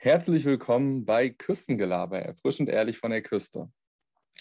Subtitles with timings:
[0.00, 3.68] Herzlich willkommen bei Küstengelaber, erfrischend ehrlich von der Küste.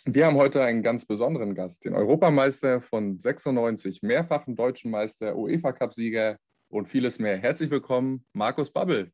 [0.06, 6.38] Wir haben heute einen ganz besonderen Gast, den Europameister von 96, mehrfachen deutschen Meister, UEFA-Cup-Sieger
[6.70, 7.38] und vieles mehr.
[7.38, 9.12] Herzlich willkommen, Markus Babbel.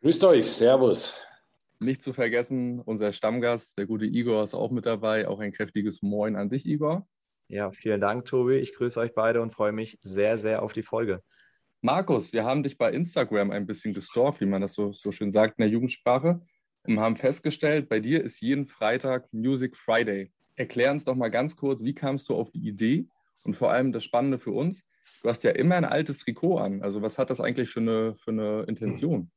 [0.00, 1.22] Grüßt euch, Servus.
[1.80, 5.28] Nicht zu vergessen, unser Stammgast, der gute Igor, ist auch mit dabei.
[5.28, 7.06] Auch ein kräftiges Moin an dich, Igor.
[7.46, 8.54] Ja, vielen Dank, Tobi.
[8.54, 11.22] Ich grüße euch beide und freue mich sehr, sehr auf die Folge.
[11.80, 15.30] Markus, wir haben dich bei Instagram ein bisschen gestalkt, wie man das so, so schön
[15.30, 16.40] sagt in der Jugendsprache,
[16.82, 20.32] und haben festgestellt, bei dir ist jeden Freitag Music Friday.
[20.56, 23.06] Erklär uns doch mal ganz kurz, wie kamst du auf die Idee?
[23.42, 24.84] Und vor allem das Spannende für uns,
[25.22, 26.82] du hast ja immer ein altes Trikot an.
[26.82, 29.30] Also was hat das eigentlich für eine, für eine Intention?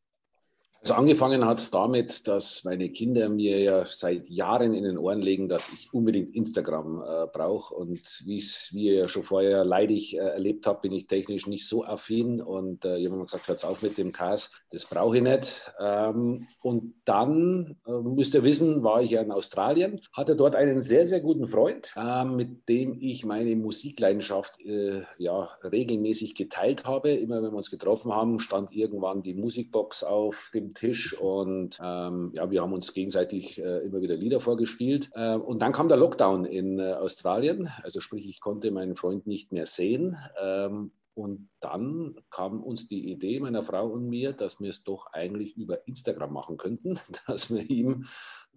[0.84, 5.22] Also angefangen hat es damit, dass meine Kinder mir ja seit Jahren in den Ohren
[5.22, 7.76] legen, dass ich unbedingt Instagram äh, brauche.
[7.76, 8.42] Und wie
[8.72, 12.42] ihr ja schon vorher leidig äh, erlebt habt, bin ich technisch nicht so affin.
[12.42, 15.72] Und äh, ich habe immer gesagt, hört auf mit dem Cast, das brauche ich nicht.
[15.80, 20.82] Ähm, und dann, äh, müsst ihr wissen, war ich ja in Australien, hatte dort einen
[20.82, 27.12] sehr, sehr guten Freund, äh, mit dem ich meine Musikleidenschaft äh, ja, regelmäßig geteilt habe.
[27.12, 32.32] Immer wenn wir uns getroffen haben, stand irgendwann die Musikbox auf dem Tisch und ähm,
[32.36, 35.10] ja, wir haben uns gegenseitig äh, immer wieder Lieder vorgespielt.
[35.14, 39.28] Äh, und dann kam der Lockdown in äh, Australien, also sprich, ich konnte meinen Freund
[39.28, 40.18] nicht mehr sehen.
[40.42, 45.08] Ähm, und dann kam uns die Idee meiner Frau und mir, dass wir es doch
[45.12, 48.06] eigentlich über Instagram machen könnten, dass wir ihm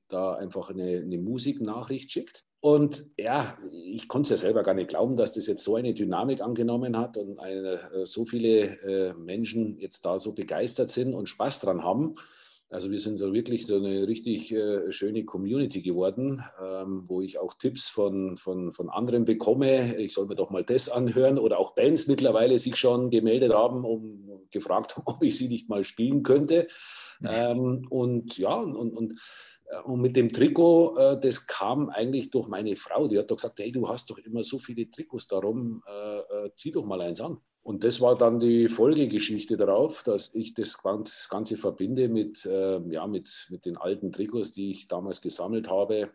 [0.09, 2.45] da einfach eine, eine Musiknachricht schickt.
[2.65, 5.93] Und ja, ich konnte es ja selber gar nicht glauben, dass das jetzt so eine
[5.93, 11.13] Dynamik angenommen hat und eine, äh, so viele äh, Menschen jetzt da so begeistert sind
[11.13, 12.15] und Spaß dran haben.
[12.71, 17.39] Also wir sind so wirklich so eine richtig äh, schöne Community geworden, ähm, wo ich
[17.39, 19.99] auch Tipps von, von, von anderen bekomme.
[19.99, 23.85] Ich soll mir doch mal das anhören oder auch Bands mittlerweile sich schon gemeldet haben
[23.85, 26.67] und gefragt haben, ob ich sie nicht mal spielen könnte.
[27.23, 29.21] Ähm, und ja, und, und
[29.85, 33.09] und mit dem Trikot, äh, das kam eigentlich durch meine Frau.
[33.09, 36.73] Die hat doch gesagt, hey, du hast doch immer so viele Trikots, darum äh, zieh
[36.73, 37.39] doch mal eins an.
[37.63, 43.47] Und das war dann die Folgegeschichte darauf, dass ich das Ganze verbinde mit, ja, mit,
[43.49, 46.11] mit den alten Trikots, die ich damals gesammelt habe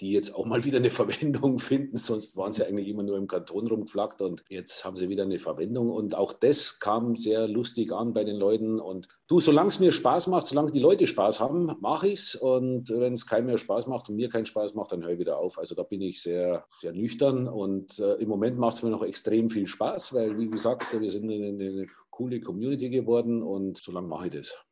[0.00, 1.96] die jetzt auch mal wieder eine Verwendung finden.
[1.96, 5.38] Sonst waren sie eigentlich immer nur im Karton rumgeflackt und jetzt haben sie wieder eine
[5.38, 5.90] Verwendung.
[5.90, 8.78] Und auch das kam sehr lustig an bei den Leuten.
[8.80, 12.34] Und du, solange es mir Spaß macht, solange die Leute Spaß haben, mache ich es.
[12.34, 15.18] Und wenn es keinem mehr Spaß macht und mir keinen Spaß macht, dann höre ich
[15.18, 15.58] wieder auf.
[15.58, 17.48] Also da bin ich sehr, sehr nüchtern.
[17.48, 21.10] Und äh, im Moment macht es mir noch extrem viel Spaß, weil, wie gesagt, wir
[21.10, 24.65] sind eine, eine coole Community geworden und so lange mache ich das.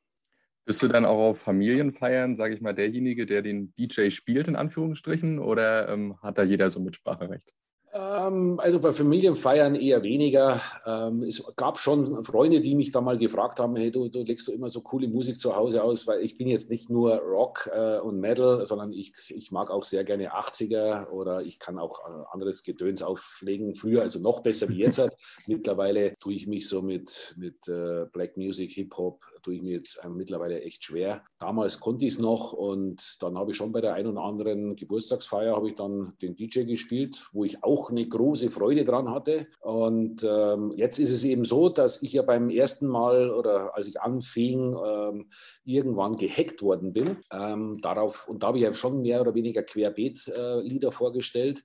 [0.65, 4.57] Bist du dann auch auf Familienfeiern, sage ich mal, derjenige, der den DJ spielt, in
[4.57, 7.53] Anführungsstrichen, oder ähm, hat da jeder so Mitspracherecht?
[7.95, 10.61] Ähm, also bei Familienfeiern eher weniger.
[10.85, 14.49] Ähm, es gab schon Freunde, die mich da mal gefragt haben, hey, du, du legst
[14.49, 17.71] du immer so coole Musik zu Hause aus, weil ich bin jetzt nicht nur Rock
[17.73, 22.01] äh, und Metal, sondern ich, ich mag auch sehr gerne 80er oder ich kann auch
[22.01, 23.77] äh, anderes Gedöns auflegen.
[23.77, 25.01] Früher, also noch besser wie jetzt.
[25.47, 30.01] mittlerweile tue ich mich so mit, mit äh, Black Music, Hip-Hop, tue ich mir jetzt
[30.09, 31.23] mittlerweile echt schwer.
[31.39, 34.75] Damals konnte ich es noch und dann habe ich schon bei der einen oder anderen
[34.75, 39.47] Geburtstagsfeier habe ich dann den DJ gespielt, wo ich auch eine große Freude dran hatte.
[39.61, 43.87] Und ähm, jetzt ist es eben so, dass ich ja beim ersten Mal oder als
[43.87, 45.29] ich anfing, ähm,
[45.65, 47.19] irgendwann gehackt worden bin.
[47.33, 51.65] Ähm, darauf, und da habe ich ja schon mehr oder weniger Querbeet-Lieder äh, vorgestellt.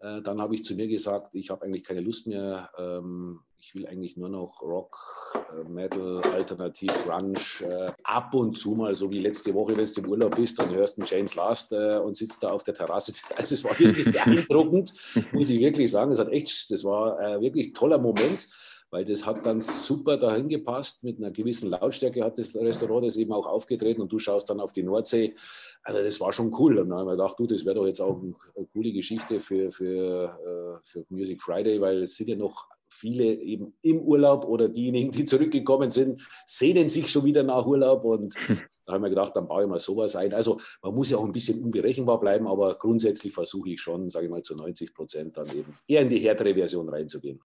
[0.00, 3.74] Äh, dann habe ich zu mir gesagt, ich habe eigentlich keine Lust mehr, ähm, ich
[3.74, 4.96] will eigentlich nur noch Rock,
[5.34, 7.38] äh, Metal, Alternativ, Grunge.
[7.60, 10.74] Äh, ab und zu mal, so wie letzte Woche, wenn du im Urlaub bist und
[10.74, 13.12] hörst einen James Last äh, und sitzt da auf der Terrasse.
[13.36, 14.92] Also es war wirklich beeindruckend,
[15.32, 16.12] muss ich wirklich sagen.
[16.12, 18.46] Es hat echt, das war äh, wirklich ein toller Moment
[18.90, 21.04] weil das hat dann super dahin gepasst.
[21.04, 24.60] Mit einer gewissen Lautstärke hat das Restaurant das eben auch aufgetreten und du schaust dann
[24.60, 25.34] auf die Nordsee.
[25.82, 26.78] Also das war schon cool.
[26.78, 29.70] Und dann haben wir gedacht, du, das wäre doch jetzt auch eine coole Geschichte für,
[29.70, 35.12] für, für Music Friday, weil es sind ja noch viele eben im Urlaub oder diejenigen,
[35.12, 38.34] die zurückgekommen sind, sehnen sich schon wieder nach Urlaub und
[38.86, 40.34] da haben wir gedacht, dann baue ich mal sowas ein.
[40.34, 44.26] Also man muss ja auch ein bisschen unberechenbar bleiben, aber grundsätzlich versuche ich schon, sage
[44.26, 47.40] ich mal, zu 90 Prozent dann eben eher in die härtere Version reinzugehen.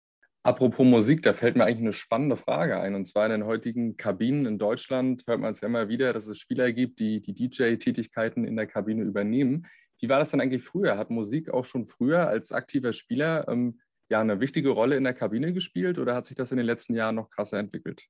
[0.46, 2.94] Apropos Musik, da fällt mir eigentlich eine spannende Frage ein.
[2.94, 6.28] Und zwar in den heutigen Kabinen in Deutschland hört man es ja immer wieder, dass
[6.28, 9.66] es Spieler gibt, die die DJ-Tätigkeiten in der Kabine übernehmen.
[10.00, 11.00] Wie war das denn eigentlich früher?
[11.00, 15.16] Hat Musik auch schon früher als aktiver Spieler ähm, ja eine wichtige Rolle in der
[15.16, 18.06] Kabine gespielt oder hat sich das in den letzten Jahren noch krasser entwickelt?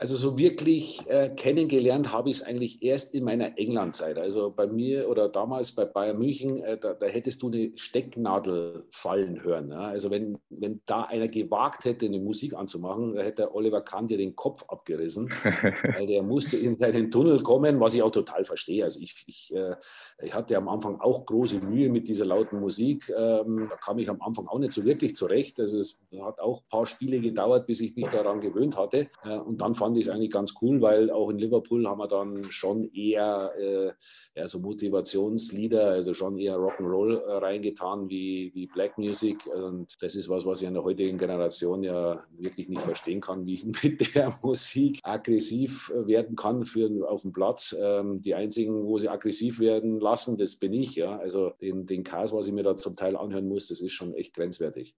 [0.00, 4.16] Also so wirklich äh, kennengelernt habe ich es eigentlich erst in meiner Englandzeit.
[4.16, 8.86] Also bei mir oder damals bei Bayern München, äh, da, da, hättest du eine Stecknadel
[8.88, 9.68] fallen hören.
[9.68, 9.88] Ja?
[9.88, 14.16] Also wenn, wenn da einer gewagt hätte, eine Musik anzumachen, da hätte Oliver Kahn dir
[14.16, 15.28] den Kopf abgerissen.
[15.82, 18.84] weil der musste in seinen Tunnel kommen, was ich auch total verstehe.
[18.84, 19.76] Also ich, ich, äh,
[20.22, 23.12] ich hatte am Anfang auch große Mühe mit dieser lauten Musik.
[23.14, 25.60] Ähm, da kam ich am Anfang auch nicht so wirklich zurecht.
[25.60, 29.10] Also es hat auch ein paar Spiele gedauert, bis ich mich daran gewöhnt hatte.
[29.24, 31.98] Äh, und dann fand fand ich es eigentlich ganz cool, weil auch in Liverpool haben
[31.98, 33.90] wir dann schon eher, äh,
[34.38, 39.46] eher so Motivationslieder, also schon eher Rock'n'Roll äh, reingetan wie, wie Black Music.
[39.46, 43.46] Und das ist was, was ich in der heutigen Generation ja wirklich nicht verstehen kann,
[43.46, 47.74] wie ich mit der Musik aggressiv werden kann für, auf dem Platz.
[47.80, 50.94] Ähm, die einzigen, wo sie aggressiv werden lassen, das bin ich.
[50.94, 51.18] Ja.
[51.18, 54.14] Also den, den Chaos, was ich mir da zum Teil anhören muss, das ist schon
[54.14, 54.94] echt grenzwertig.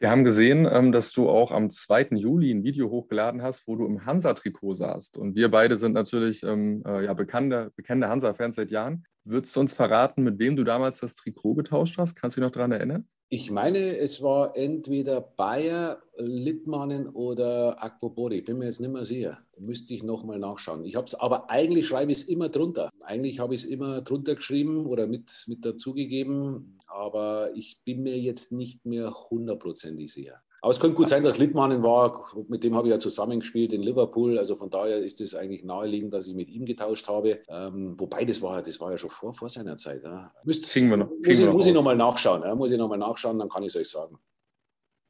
[0.00, 2.10] Wir haben gesehen, ähm, dass du auch am 2.
[2.12, 5.16] Juli ein Video hochgeladen hast, wo du im Hansa-Trikot saßt.
[5.18, 9.04] Und wir beide sind natürlich ähm, äh, ja, bekannte, bekannte Hansa-Fans seit Jahren.
[9.24, 12.14] Würdest du uns verraten, mit wem du damals das Trikot getauscht hast?
[12.14, 13.08] Kannst du dich noch daran erinnern?
[13.28, 17.76] Ich meine, es war entweder Bayer, Littmannen oder.
[18.30, 19.38] Ich bin mir jetzt nicht mehr sicher.
[19.58, 20.84] Müsste ich nochmal nachschauen.
[20.84, 22.88] Ich habe aber eigentlich schreibe ich es immer drunter.
[23.02, 28.18] Eigentlich habe ich es immer drunter geschrieben oder mit, mit dazugegeben aber ich bin mir
[28.18, 30.42] jetzt nicht mehr hundertprozentig sicher.
[30.60, 33.82] Aber es könnte gut sein, dass Littmannen war, mit dem habe ich ja zusammengespielt in
[33.82, 34.38] Liverpool.
[34.38, 37.40] Also von daher ist es eigentlich naheliegend, dass ich mit ihm getauscht habe.
[37.48, 40.02] Ähm, wobei, das war, das war ja schon vor, vor seiner Zeit.
[40.02, 40.32] Ja.
[40.42, 42.42] Müsst, wir noch, muss, ich, muss ich nochmal nachschauen.
[42.42, 42.54] Ja.
[42.56, 44.18] Muss ich nochmal nachschauen, dann kann ich es euch sagen.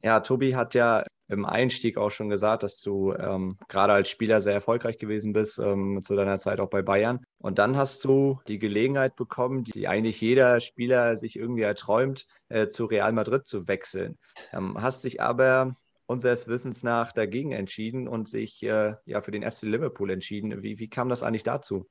[0.03, 4.41] Ja, Tobi hat ja im Einstieg auch schon gesagt, dass du ähm, gerade als Spieler
[4.41, 7.23] sehr erfolgreich gewesen bist, ähm, zu deiner Zeit auch bei Bayern.
[7.37, 12.67] Und dann hast du die Gelegenheit bekommen, die eigentlich jeder Spieler sich irgendwie erträumt, äh,
[12.67, 14.17] zu Real Madrid zu wechseln.
[14.51, 15.75] Ähm, hast dich aber
[16.07, 20.63] unseres Wissens nach dagegen entschieden und sich äh, ja für den FC Liverpool entschieden.
[20.63, 21.87] Wie, wie kam das eigentlich dazu?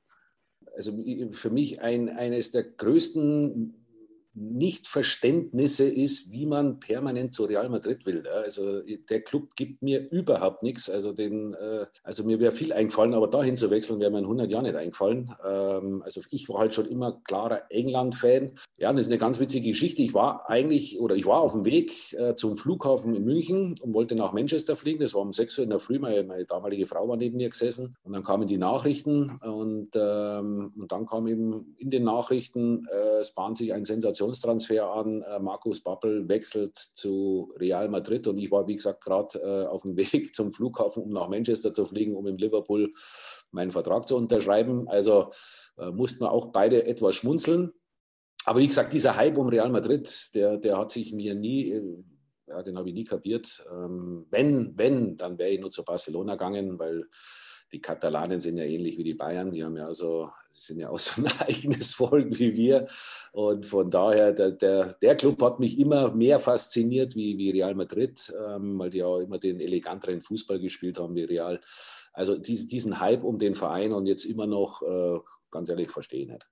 [0.75, 0.91] Also
[1.31, 3.78] für mich ein, eines der größten
[4.39, 8.25] Nichtverständnisse ist, wie man permanent zu Real Madrid will.
[8.27, 10.89] Also der Club gibt mir überhaupt nichts.
[10.89, 14.23] Also, den, äh, also mir wäre viel eingefallen, aber dahin zu wechseln wäre mir in
[14.23, 15.35] 100 Jahren nicht eingefallen.
[15.45, 18.53] Ähm, also ich war halt schon immer klarer England-Fan.
[18.77, 20.01] Ja, das ist eine ganz witzige Geschichte.
[20.01, 23.93] Ich war eigentlich oder ich war auf dem Weg äh, zum Flughafen in München und
[23.93, 25.01] wollte nach Manchester fliegen.
[25.01, 25.99] Das war um 6 Uhr in der Früh.
[25.99, 30.73] Meine, meine damalige Frau war neben mir gesessen und dann kamen die Nachrichten und, ähm,
[30.77, 35.21] und dann kam eben in den Nachrichten, äh, es bahnt sich ein Sensation Positionstransfer an.
[35.23, 39.83] Äh, Markus Bappel wechselt zu Real Madrid und ich war, wie gesagt, gerade äh, auf
[39.83, 42.91] dem Weg zum Flughafen, um nach Manchester zu fliegen, um in Liverpool
[43.51, 44.87] meinen Vertrag zu unterschreiben.
[44.87, 45.29] Also
[45.77, 47.71] äh, mussten wir auch beide etwas schmunzeln.
[48.45, 51.81] Aber wie gesagt, dieser Hype um Real Madrid, der, der hat sich mir nie,
[52.47, 53.65] ja, den habe ich nie kapiert.
[53.71, 57.05] Ähm, wenn, wenn, dann wäre ich nur zu Barcelona gegangen, weil
[57.71, 60.99] die Katalanen sind ja ähnlich wie die Bayern, die haben ja also, sind ja auch
[60.99, 62.87] so ein eigenes Volk wie wir.
[63.31, 67.75] Und von daher, der, der, der Club hat mich immer mehr fasziniert wie, wie Real
[67.75, 71.59] Madrid, ähm, weil die auch immer den eleganteren Fußball gespielt haben wie Real.
[72.13, 75.19] Also diesen, diesen Hype um den Verein und jetzt immer noch, äh,
[75.51, 76.47] ganz ehrlich, verstehe ich nicht.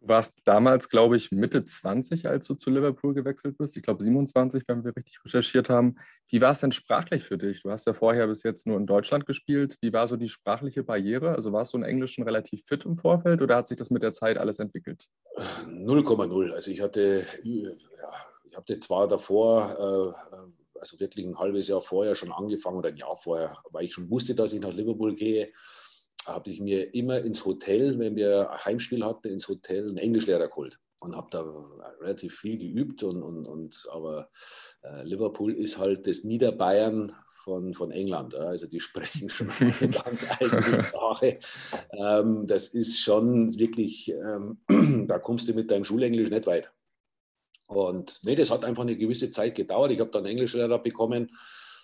[0.00, 3.76] Du warst damals, glaube ich, Mitte 20, als du zu Liverpool gewechselt bist.
[3.76, 5.96] Ich glaube 27, wenn wir richtig recherchiert haben.
[6.28, 7.62] Wie war es denn sprachlich für dich?
[7.62, 9.76] Du hast ja vorher bis jetzt nur in Deutschland gespielt.
[9.82, 11.34] Wie war so die sprachliche Barriere?
[11.34, 14.02] Also warst du in Englisch schon relativ fit im Vorfeld oder hat sich das mit
[14.02, 15.06] der Zeit alles entwickelt?
[15.36, 16.50] 0,0.
[16.52, 17.70] Also ich hatte, ja,
[18.44, 22.96] ich hatte zwar davor, äh, also wirklich ein halbes Jahr vorher schon angefangen oder ein
[22.96, 25.52] Jahr vorher, weil ich schon wusste, dass ich nach Liverpool gehe
[26.26, 30.78] habe ich mir immer ins Hotel, wenn wir Heimspiel hatten, ins Hotel einen Englischlehrer geholt
[31.00, 31.42] und habe da
[32.00, 33.02] relativ viel geübt.
[33.02, 34.28] Und, und, und aber
[34.82, 38.34] äh, Liverpool ist halt das Niederbayern von, von England.
[38.34, 38.40] Ja.
[38.40, 41.38] Also die sprechen schon eigene Sprache.
[41.92, 44.58] Ähm, das ist schon wirklich, ähm,
[45.08, 46.70] da kommst du mit deinem Schulenglisch nicht weit.
[47.66, 49.92] Und nee, das hat einfach eine gewisse Zeit gedauert.
[49.92, 51.30] Ich habe dann Englischlehrer bekommen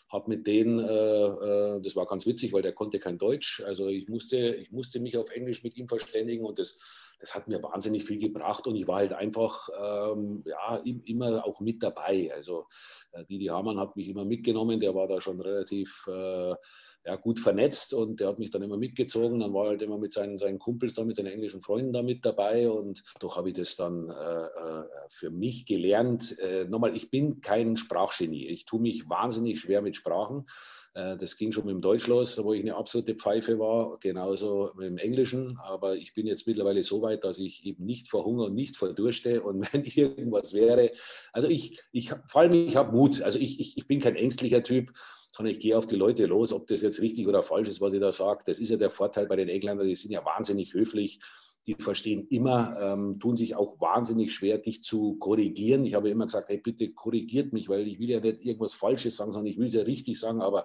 [0.09, 3.63] habe mit denen, äh, äh, das war ganz witzig, weil der konnte kein Deutsch.
[3.67, 6.79] Also ich musste, ich musste mich auf Englisch mit ihm verständigen und das,
[7.19, 11.61] das hat mir wahnsinnig viel gebracht und ich war halt einfach ähm, ja, immer auch
[11.61, 12.31] mit dabei.
[12.33, 12.67] Also
[13.13, 16.55] äh, Didi Hamann hat mich immer mitgenommen, der war da schon relativ äh,
[17.07, 19.41] ja, gut vernetzt und der hat mich dann immer mitgezogen.
[19.41, 22.25] Dann war halt immer mit seinen, seinen Kumpels da, mit seinen englischen Freunden da mit
[22.25, 26.39] dabei und doch habe ich das dann äh, äh, für mich gelernt.
[26.39, 28.47] Äh, nochmal, ich bin kein Sprachgenie.
[28.47, 30.47] Ich tue mich wahnsinnig schwer mit Sprachen.
[30.95, 34.71] Äh, das ging schon mit dem Deutsch los, wo ich eine absolute Pfeife war, genauso
[34.77, 35.59] mit dem Englischen.
[35.59, 39.43] Aber ich bin jetzt mittlerweile so weit, dass ich eben nicht verhungere und nicht verdurste.
[39.43, 40.91] Und wenn irgendwas wäre,
[41.33, 43.23] also ich, ich vor allem, ich habe Mut.
[43.23, 44.93] Also ich, ich, ich bin kein ängstlicher Typ,
[45.33, 47.93] sondern ich gehe auf die Leute los, ob das jetzt richtig oder falsch ist, was
[47.93, 48.45] ich da sage.
[48.47, 51.19] Das ist ja der Vorteil bei den Engländern, die sind ja wahnsinnig höflich
[51.67, 55.85] die verstehen immer, ähm, tun sich auch wahnsinnig schwer, dich zu korrigieren.
[55.85, 59.17] Ich habe immer gesagt, hey, bitte korrigiert mich, weil ich will ja nicht irgendwas Falsches
[59.17, 60.65] sagen, sondern ich will es ja richtig sagen, aber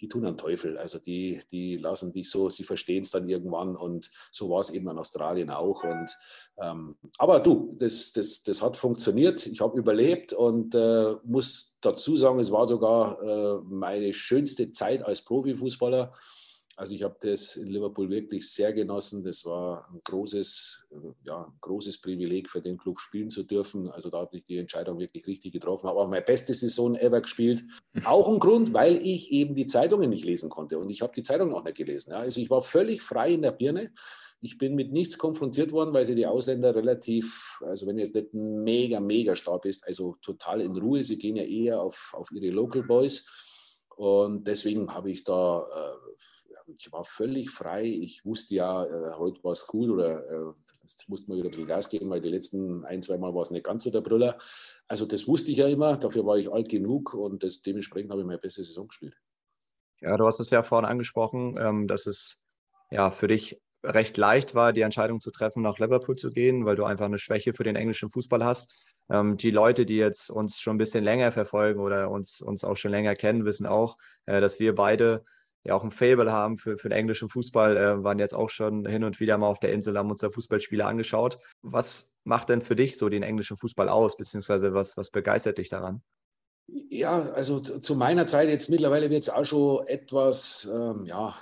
[0.00, 0.76] die tun einen Teufel.
[0.76, 4.70] Also die, die lassen dich so, sie verstehen es dann irgendwann und so war es
[4.70, 5.84] eben in Australien auch.
[5.84, 6.16] Und,
[6.58, 9.46] ähm, aber du, das, das, das hat funktioniert.
[9.46, 15.02] Ich habe überlebt und äh, muss dazu sagen, es war sogar äh, meine schönste Zeit
[15.02, 16.12] als Profifußballer.
[16.76, 19.22] Also ich habe das in Liverpool wirklich sehr genossen.
[19.22, 20.86] Das war ein großes,
[21.24, 23.88] ja, ein großes Privileg für den Club spielen zu dürfen.
[23.90, 25.88] Also da habe ich die Entscheidung wirklich richtig getroffen.
[25.88, 27.62] Habe auch meine beste Saison ever gespielt.
[28.04, 30.78] Auch ein Grund, weil ich eben die Zeitungen nicht lesen konnte.
[30.78, 32.10] Und ich habe die Zeitungen auch nicht gelesen.
[32.10, 32.18] Ja.
[32.18, 33.92] Also ich war völlig frei in der Birne.
[34.40, 38.34] Ich bin mit nichts konfrontiert worden, weil sie die Ausländer relativ, also wenn jetzt nicht
[38.34, 41.04] mega, mega stark bist, also total in Ruhe.
[41.04, 43.26] Sie gehen ja eher auf, auf ihre Local Boys.
[43.96, 45.68] Und deswegen habe ich da...
[45.72, 46.14] Äh,
[46.66, 47.84] ich war völlig frei.
[47.84, 50.52] Ich wusste ja, äh, heute war es cool oder äh,
[50.82, 53.42] jetzt musste man wieder ein bisschen Gas geben, weil die letzten ein, zwei Mal war
[53.42, 54.38] es nicht ganz so der Brüller.
[54.88, 58.20] Also das wusste ich ja immer, dafür war ich alt genug und das, dementsprechend habe
[58.20, 59.16] ich meine beste Saison gespielt.
[60.00, 62.36] Ja, du hast es ja vorhin angesprochen, ähm, dass es
[62.90, 66.76] ja für dich recht leicht war, die Entscheidung zu treffen, nach Liverpool zu gehen, weil
[66.76, 68.72] du einfach eine Schwäche für den englischen Fußball hast.
[69.10, 72.76] Ähm, die Leute, die jetzt uns schon ein bisschen länger verfolgen oder uns, uns auch
[72.76, 75.24] schon länger kennen, wissen auch, äh, dass wir beide
[75.64, 78.86] ja auch ein Fable haben für, für den englischen Fußball, äh, waren jetzt auch schon
[78.86, 81.38] hin und wieder mal auf der Insel, haben uns da Fußballspiele angeschaut.
[81.62, 85.68] Was macht denn für dich so den englischen Fußball aus, beziehungsweise was, was begeistert dich
[85.68, 86.02] daran?
[86.66, 91.34] Ja, also zu meiner Zeit jetzt mittlerweile wird es auch schon etwas, ähm, ja,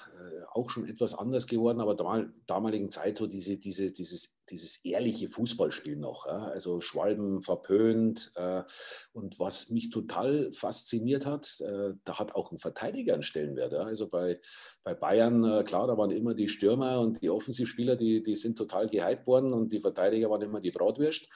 [0.54, 5.28] auch schon etwas anders geworden, aber damal, damaligen Zeit so diese, diese, dieses, dieses ehrliche
[5.28, 6.26] Fußballspiel noch.
[6.26, 6.44] Ja?
[6.48, 8.32] Also Schwalben verpönt.
[8.36, 8.62] Äh,
[9.12, 13.72] und was mich total fasziniert hat, äh, da hat auch ein Verteidiger einen Stellenwert.
[13.72, 13.80] Ja?
[13.80, 14.40] Also bei,
[14.84, 18.58] bei Bayern, äh, klar, da waren immer die Stürmer und die Offensivspieler, die, die sind
[18.58, 21.28] total gehypt worden und die Verteidiger waren immer die Bratwürst.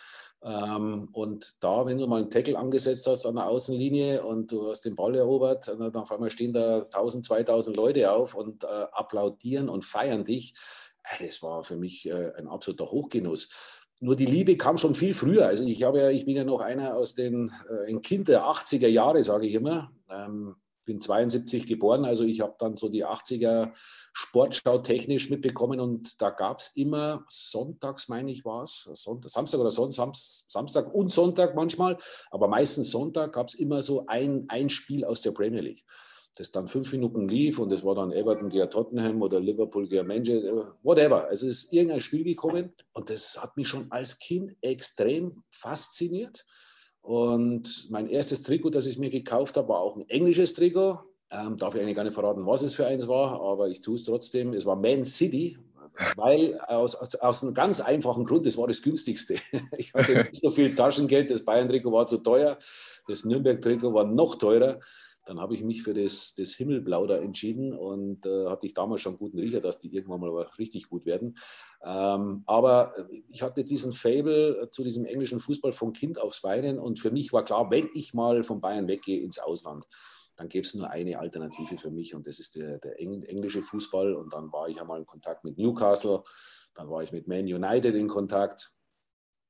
[0.46, 4.68] Ähm, und da, wenn du mal einen Tackle angesetzt hast an der Außenlinie und du
[4.68, 8.66] hast den Ball erobert, dann auf einmal stehen da 1000, 2000 Leute auf und äh,
[8.92, 10.54] applaudieren und feiern dich.
[11.02, 13.50] Äh, das war für mich äh, ein absoluter Hochgenuss.
[13.98, 15.46] Nur die Liebe kam schon viel früher.
[15.46, 18.44] Also ich habe ja, ich bin ja noch einer aus den äh, ein Kind der
[18.44, 19.90] 80er Jahre, sage ich immer.
[20.08, 20.54] Ähm,
[20.86, 23.72] bin 72 geboren, also ich habe dann so die 80er
[24.14, 28.88] Sportschau technisch mitbekommen und da gab es immer sonntags, meine ich, war es,
[29.26, 31.98] Samstag oder Sonntag, Samstag und Sonntag manchmal,
[32.30, 35.84] aber meistens Sonntag gab es immer so ein, ein Spiel aus der Premier League
[36.36, 40.06] das dann fünf Minuten lief und das war dann Everton gegen Tottenham oder Liverpool gegen
[40.06, 41.26] Manchester, whatever.
[41.26, 46.44] Also es ist irgendein Spiel gekommen und das hat mich schon als Kind extrem fasziniert.
[47.06, 50.98] Und mein erstes Trikot, das ich mir gekauft habe, war auch ein englisches Trikot.
[51.30, 53.94] Ähm, darf ich eigentlich gar nicht verraten, was es für eins war, aber ich tue
[53.94, 54.52] es trotzdem.
[54.52, 55.56] Es war Man City,
[56.16, 59.36] weil aus, aus, aus, einem ganz einfachen Grund, das war das günstigste.
[59.78, 62.58] Ich hatte nicht so viel Taschengeld, das Bayern-Trikot war zu teuer,
[63.06, 64.80] das Nürnberg-Trikot war noch teurer.
[65.26, 69.02] Dann habe ich mich für das, das Himmelblau da entschieden und äh, hatte ich damals
[69.02, 71.36] schon guten Riecher, dass die irgendwann mal richtig gut werden.
[71.84, 72.94] Ähm, aber
[73.28, 77.32] ich hatte diesen Fable zu diesem englischen Fußball von Kind aufs Beinen und für mich
[77.32, 79.86] war klar, wenn ich mal von Bayern weggehe ins Ausland,
[80.36, 84.14] dann gäbe es nur eine Alternative für mich und das ist der, der englische Fußball.
[84.14, 86.22] Und dann war ich einmal in Kontakt mit Newcastle,
[86.74, 88.75] dann war ich mit Man United in Kontakt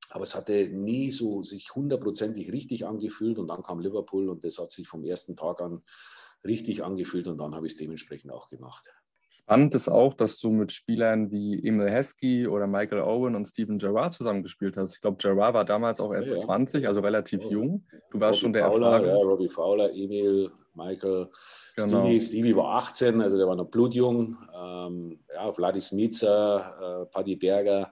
[0.09, 4.59] aber es hatte nie so sich hundertprozentig richtig angefühlt und dann kam Liverpool und das
[4.59, 5.83] hat sich vom ersten Tag an
[6.43, 8.85] richtig angefühlt und dann habe ich es dementsprechend auch gemacht.
[9.47, 13.77] Spannend ist auch, dass du mit Spielern wie Emil Heskey oder Michael Owen und Steven
[13.77, 14.95] Gerrard zusammengespielt hast.
[14.95, 16.41] Ich glaube, Gerrard war damals auch erst ja, ja.
[16.41, 17.51] 20, also relativ ja.
[17.51, 17.87] jung.
[18.11, 19.07] Du warst Robbie schon der Fowler, Erfahrene.
[19.07, 21.29] Ja, Robbie Fowler, Emil, Michael,
[21.77, 21.87] genau.
[21.87, 24.37] Stevie, Stevie war 18, also der war noch blutjung.
[24.53, 27.89] Ähm, ja, Vladis Smica, äh, Paddy Berger,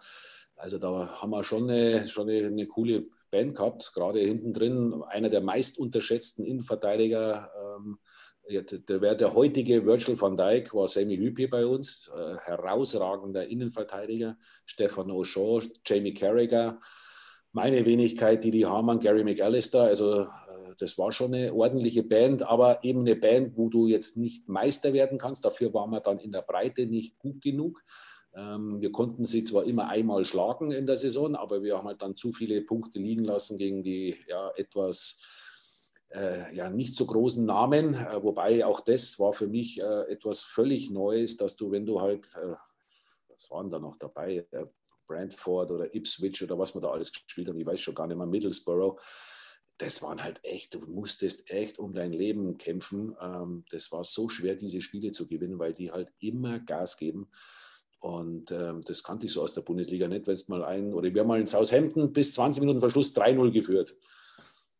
[0.66, 5.04] also da haben wir schon eine, schon eine, eine coole Band gehabt, gerade hinten drin.
[5.10, 8.00] Einer der meist unterschätzten Innenverteidiger, ähm,
[8.48, 14.38] ja, der, der, heutige Virgil van Dijk war Sammy Hüppi bei uns, äh, herausragender Innenverteidiger.
[14.66, 16.80] Stefan O'Shaw, Jamie Carragher,
[17.52, 19.84] meine Wenigkeit, Didi Hamann, Gary McAllister.
[19.84, 20.26] Also
[20.82, 24.94] das war schon eine ordentliche Band, aber eben eine Band, wo du jetzt nicht Meister
[24.94, 25.46] werden kannst.
[25.46, 27.82] Dafür waren wir dann in der Breite nicht gut genug.
[28.36, 32.02] Ähm, wir konnten sie zwar immer einmal schlagen in der Saison, aber wir haben halt
[32.02, 35.22] dann zu viele Punkte liegen lassen gegen die ja, etwas
[36.10, 37.94] äh, ja, nicht so großen Namen.
[37.94, 42.02] Äh, wobei auch das war für mich äh, etwas völlig Neues, dass du, wenn du
[42.02, 42.28] halt,
[43.30, 44.46] was waren da noch dabei,
[45.08, 48.18] Brentford oder Ipswich oder was wir da alles gespielt haben, ich weiß schon gar nicht
[48.18, 49.00] mehr, Middlesbrough,
[49.78, 53.16] das waren halt echt, du musstest echt um dein Leben kämpfen.
[53.22, 57.28] Ähm, das war so schwer, diese Spiele zu gewinnen, weil die halt immer Gas geben.
[58.00, 61.14] Und ähm, das kannte ich so aus der Bundesliga nicht, wenn es mal ein, oder
[61.14, 63.96] wir haben mal in Southampton bis 20 Minuten Verschluss 3-0 geführt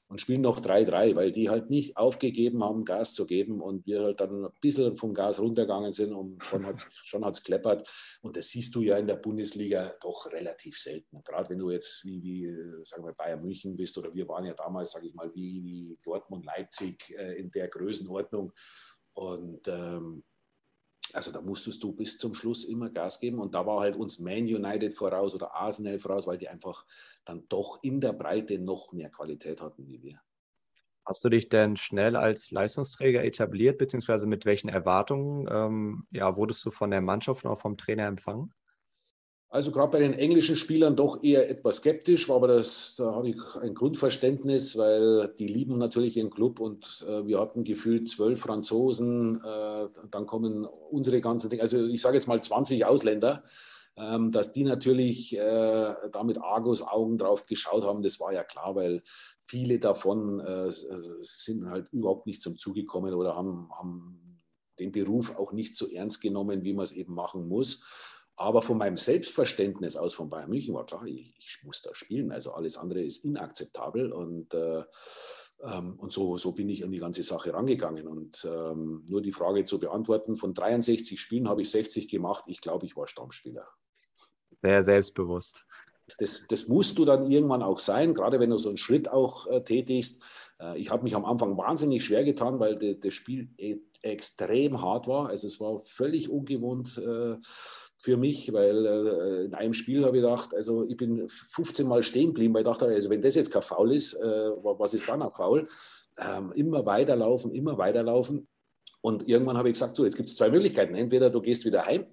[0.08, 4.04] und spielen noch 3-3, weil die halt nicht aufgegeben haben, Gas zu geben und wir
[4.04, 7.90] halt dann ein bisschen vom Gas runtergegangen sind und schon hat es schon hat's kleppert.
[8.22, 11.22] Und das siehst du ja in der Bundesliga doch relativ selten.
[11.22, 14.54] Gerade wenn du jetzt wie, wie sagen wir, Bayern München bist oder wir waren ja
[14.54, 18.54] damals, sage ich mal, wie, wie Dortmund, Leipzig äh, in der Größenordnung.
[19.14, 20.24] Und ähm,
[21.16, 24.20] also da musstest du bis zum Schluss immer Gas geben und da war halt uns
[24.20, 26.86] Man United voraus oder Arsenal voraus, weil die einfach
[27.24, 30.22] dann doch in der Breite noch mehr Qualität hatten wie wir.
[31.06, 36.66] Hast du dich denn schnell als Leistungsträger etabliert, beziehungsweise mit welchen Erwartungen ähm, ja, wurdest
[36.66, 38.54] du von der Mannschaft und auch vom Trainer empfangen?
[39.56, 43.38] Also gerade bei den englischen Spielern doch eher etwas skeptisch, aber das, da habe ich
[43.62, 49.42] ein Grundverständnis, weil die lieben natürlich ihren Club und äh, wir hatten gefühlt zwölf Franzosen,
[49.42, 53.46] äh, dann kommen unsere ganzen Dinge, also ich sage jetzt mal 20 Ausländer,
[53.96, 58.44] ähm, dass die natürlich äh, da mit Argus Augen drauf geschaut haben, das war ja
[58.44, 59.04] klar, weil
[59.48, 60.70] viele davon äh,
[61.22, 64.42] sind halt überhaupt nicht zum Zuge gekommen oder haben, haben
[64.80, 67.84] den Beruf auch nicht so ernst genommen, wie man es eben machen muss.
[68.38, 72.32] Aber von meinem Selbstverständnis aus von Bayern München war klar, ich, ich muss da spielen.
[72.32, 74.12] Also alles andere ist inakzeptabel.
[74.12, 74.84] Und, äh,
[75.64, 78.08] ähm, und so, so bin ich an die ganze Sache rangegangen.
[78.08, 82.44] Und ähm, nur die Frage zu beantworten, von 63 Spielen habe ich 60 gemacht.
[82.48, 83.68] Ich glaube, ich war Stammspieler.
[84.62, 85.66] Sehr selbstbewusst.
[86.18, 89.48] Das, das musst du dann irgendwann auch sein, gerade wenn du so einen Schritt auch
[89.48, 90.22] äh, tätigst.
[90.60, 94.82] Äh, ich habe mich am Anfang wahnsinnig schwer getan, weil de, das Spiel e extrem
[94.84, 95.30] hart war.
[95.30, 96.98] Also es war völlig ungewohnt.
[96.98, 97.38] Äh,
[98.06, 102.04] für mich, weil äh, in einem Spiel habe ich gedacht, also ich bin 15 Mal
[102.04, 105.10] stehen geblieben, weil ich dachte, also wenn das jetzt kein Foul ist, äh, was ist
[105.10, 105.68] dann ein Foul?
[106.20, 108.48] Ähm, immer weiterlaufen, immer weiterlaufen.
[109.02, 110.94] Und irgendwann habe ich gesagt, so, jetzt gibt es zwei Möglichkeiten.
[110.94, 112.06] Entweder du gehst wieder heim,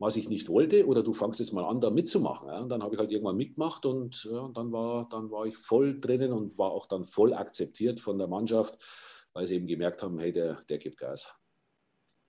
[0.00, 2.48] was ich nicht wollte, oder du fangst jetzt mal an, da mitzumachen.
[2.48, 2.58] Ja?
[2.58, 6.00] Und dann habe ich halt irgendwann mitgemacht und ja, dann, war, dann war ich voll
[6.00, 8.76] drinnen und war auch dann voll akzeptiert von der Mannschaft,
[9.34, 11.32] weil sie eben gemerkt haben, hey, der, der gibt Gas.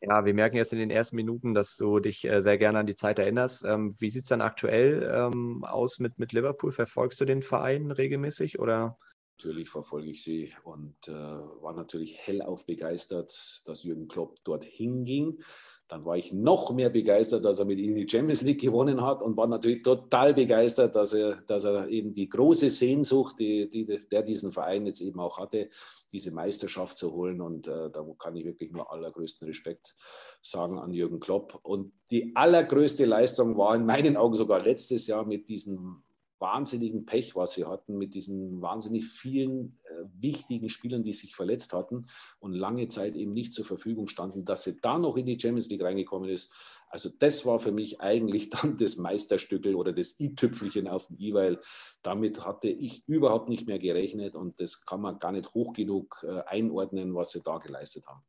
[0.02, 2.86] Ja, wir merken jetzt in den ersten Minuten, dass du dich äh, sehr gerne an
[2.86, 3.66] die Zeit erinnerst.
[3.66, 6.72] Ähm, wie sieht es dann aktuell ähm, aus mit, mit Liverpool?
[6.72, 8.98] Verfolgst du den Verein regelmäßig oder?
[9.40, 13.32] Natürlich verfolge ich sie und äh, war natürlich hellauf begeistert,
[13.64, 15.40] dass Jürgen Klopp dort hinging.
[15.88, 19.22] Dann war ich noch mehr begeistert, dass er mit ihnen die Champions League gewonnen hat
[19.22, 23.86] und war natürlich total begeistert, dass er, dass er eben die große Sehnsucht, die, die
[23.86, 25.70] der diesen Verein jetzt eben auch hatte,
[26.12, 27.40] diese Meisterschaft zu holen.
[27.40, 29.96] Und äh, da kann ich wirklich nur allergrößten Respekt
[30.42, 31.58] sagen an Jürgen Klopp.
[31.64, 36.04] Und die allergrößte Leistung war in meinen Augen sogar letztes Jahr mit diesem
[36.40, 41.74] wahnsinnigen Pech, was sie hatten, mit diesen wahnsinnig vielen äh, wichtigen Spielern, die sich verletzt
[41.74, 42.08] hatten
[42.40, 45.70] und lange Zeit eben nicht zur Verfügung standen, dass sie da noch in die Champions
[45.70, 46.52] League reingekommen ist.
[46.90, 51.34] Also das war für mich eigentlich dann das Meisterstückel oder das i-Tüpfelchen auf dem i,
[51.34, 51.60] weil
[52.02, 56.26] damit hatte ich überhaupt nicht mehr gerechnet und das kann man gar nicht hoch genug
[56.28, 58.24] äh, einordnen, was sie da geleistet haben.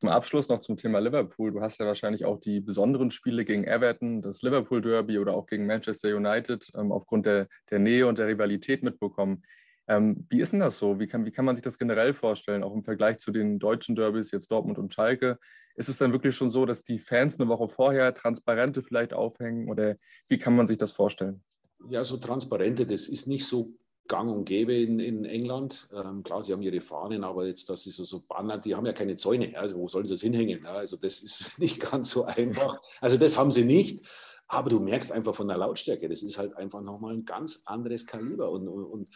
[0.00, 1.52] Zum Abschluss noch zum Thema Liverpool.
[1.52, 5.46] Du hast ja wahrscheinlich auch die besonderen Spiele gegen Everton, das Liverpool Derby oder auch
[5.46, 9.42] gegen Manchester United ähm, aufgrund der, der Nähe und der Rivalität mitbekommen.
[9.86, 10.98] Ähm, wie ist denn das so?
[10.98, 13.94] Wie kann, wie kann man sich das generell vorstellen, auch im Vergleich zu den deutschen
[13.94, 15.38] Derbys, jetzt Dortmund und Schalke?
[15.74, 19.68] Ist es dann wirklich schon so, dass die Fans eine Woche vorher Transparente vielleicht aufhängen
[19.68, 19.96] oder
[20.28, 21.42] wie kann man sich das vorstellen?
[21.90, 23.74] Ja, so Transparente, das ist nicht so
[24.08, 25.88] gang und gäbe in, in England.
[25.92, 28.86] Ähm, klar, sie haben ihre Fahnen, aber jetzt, dass sie so, so Banner, die haben
[28.86, 29.58] ja keine Zäune.
[29.58, 30.62] Also, wo sollen sie das hinhängen?
[30.62, 32.80] Ja, also, das ist nicht ganz so einfach.
[33.00, 34.06] Also, das haben sie nicht.
[34.46, 38.06] Aber du merkst einfach von der Lautstärke, das ist halt einfach nochmal ein ganz anderes
[38.06, 38.50] Kaliber.
[38.50, 39.08] Und, und, und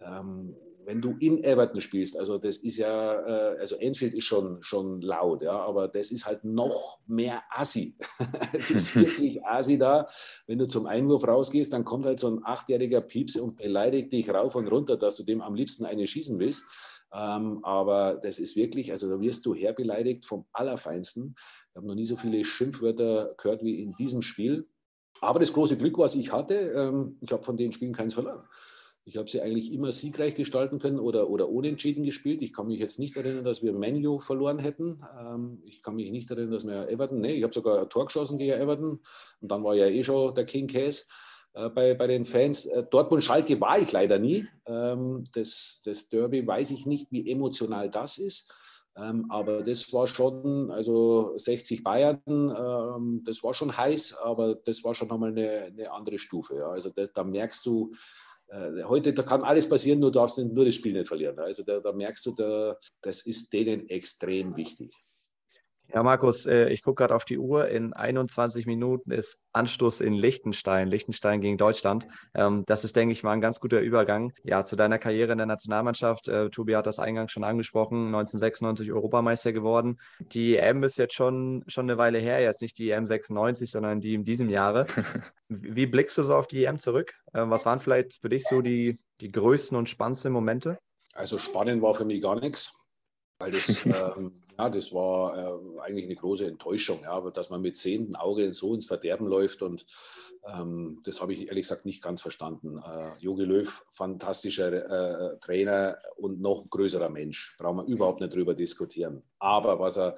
[0.00, 0.54] ähm,
[0.86, 5.00] wenn du in Everton spielst, also das ist ja, äh, also Enfield ist schon, schon
[5.00, 7.96] laut, ja, aber das ist halt noch mehr Assi.
[8.52, 10.06] es ist wirklich Assi da.
[10.46, 14.30] Wenn du zum Einwurf rausgehst, dann kommt halt so ein achtjähriger Pieps und beleidigt dich
[14.30, 16.64] rauf und runter, dass du dem am liebsten eine schießen willst.
[17.12, 21.34] Ähm, aber das ist wirklich, also da wirst du herbeleidigt vom Allerfeinsten.
[21.70, 24.64] Ich habe noch nie so viele Schimpfwörter gehört wie in diesem Spiel.
[25.20, 28.42] Aber das große Glück, was ich hatte, ähm, ich habe von den Spielen keins verloren.
[29.06, 32.40] Ich habe sie eigentlich immer siegreich gestalten können oder, oder unentschieden gespielt.
[32.40, 35.02] Ich kann mich jetzt nicht erinnern, dass wir Menu verloren hätten.
[35.20, 38.06] Ähm, ich kann mich nicht erinnern, dass wir Everton, nee, ich habe sogar ein Tor
[38.06, 39.00] geschossen gegen Everton
[39.40, 41.04] und dann war ja eh schon der King Case
[41.52, 42.64] äh, bei, bei den Fans.
[42.64, 44.46] Äh, Dortmund-Schalke war ich leider nie.
[44.66, 48.52] Ähm, das, das Derby weiß ich nicht, wie emotional das ist.
[48.96, 54.84] Ähm, aber das war schon, also 60 Bayern, ähm, das war schon heiß, aber das
[54.84, 56.56] war schon nochmal eine, eine andere Stufe.
[56.56, 56.68] Ja.
[56.68, 57.92] Also das, da merkst du,
[58.84, 61.38] heute, da kann alles passieren, du darfst nur das Spiel nicht verlieren.
[61.38, 65.03] Also da, da merkst du, da, das ist denen extrem wichtig.
[65.94, 67.68] Ja, Markus, äh, ich gucke gerade auf die Uhr.
[67.68, 72.08] In 21 Minuten ist Anstoß in Liechtenstein, Liechtenstein gegen Deutschland.
[72.34, 74.32] Ähm, das ist, denke ich, mal ein ganz guter Übergang.
[74.42, 76.26] Ja, zu deiner Karriere in der Nationalmannschaft.
[76.26, 80.00] Äh, Tobi hat das eingangs schon angesprochen, 1996 Europameister geworden.
[80.18, 84.00] Die EM ist jetzt schon, schon eine Weile her, jetzt nicht die EM 96, sondern
[84.00, 84.88] die in diesem Jahre.
[85.48, 87.14] Wie blickst du so auf die EM zurück?
[87.32, 90.76] Äh, was waren vielleicht für dich so die, die größten und spannendsten Momente?
[91.12, 92.84] Also spannend war für mich gar nichts,
[93.38, 97.76] weil das ähm, ja, das war äh, eigentlich eine große Enttäuschung, ja, dass man mit
[97.76, 99.86] sehenden Auge so ins Verderben läuft und
[100.46, 102.78] ähm, das habe ich ehrlich gesagt nicht ganz verstanden.
[102.78, 108.54] Äh, Jogi Löw, fantastischer äh, Trainer und noch größerer Mensch, brauchen wir überhaupt nicht drüber
[108.54, 109.22] diskutieren.
[109.38, 110.16] Aber was er,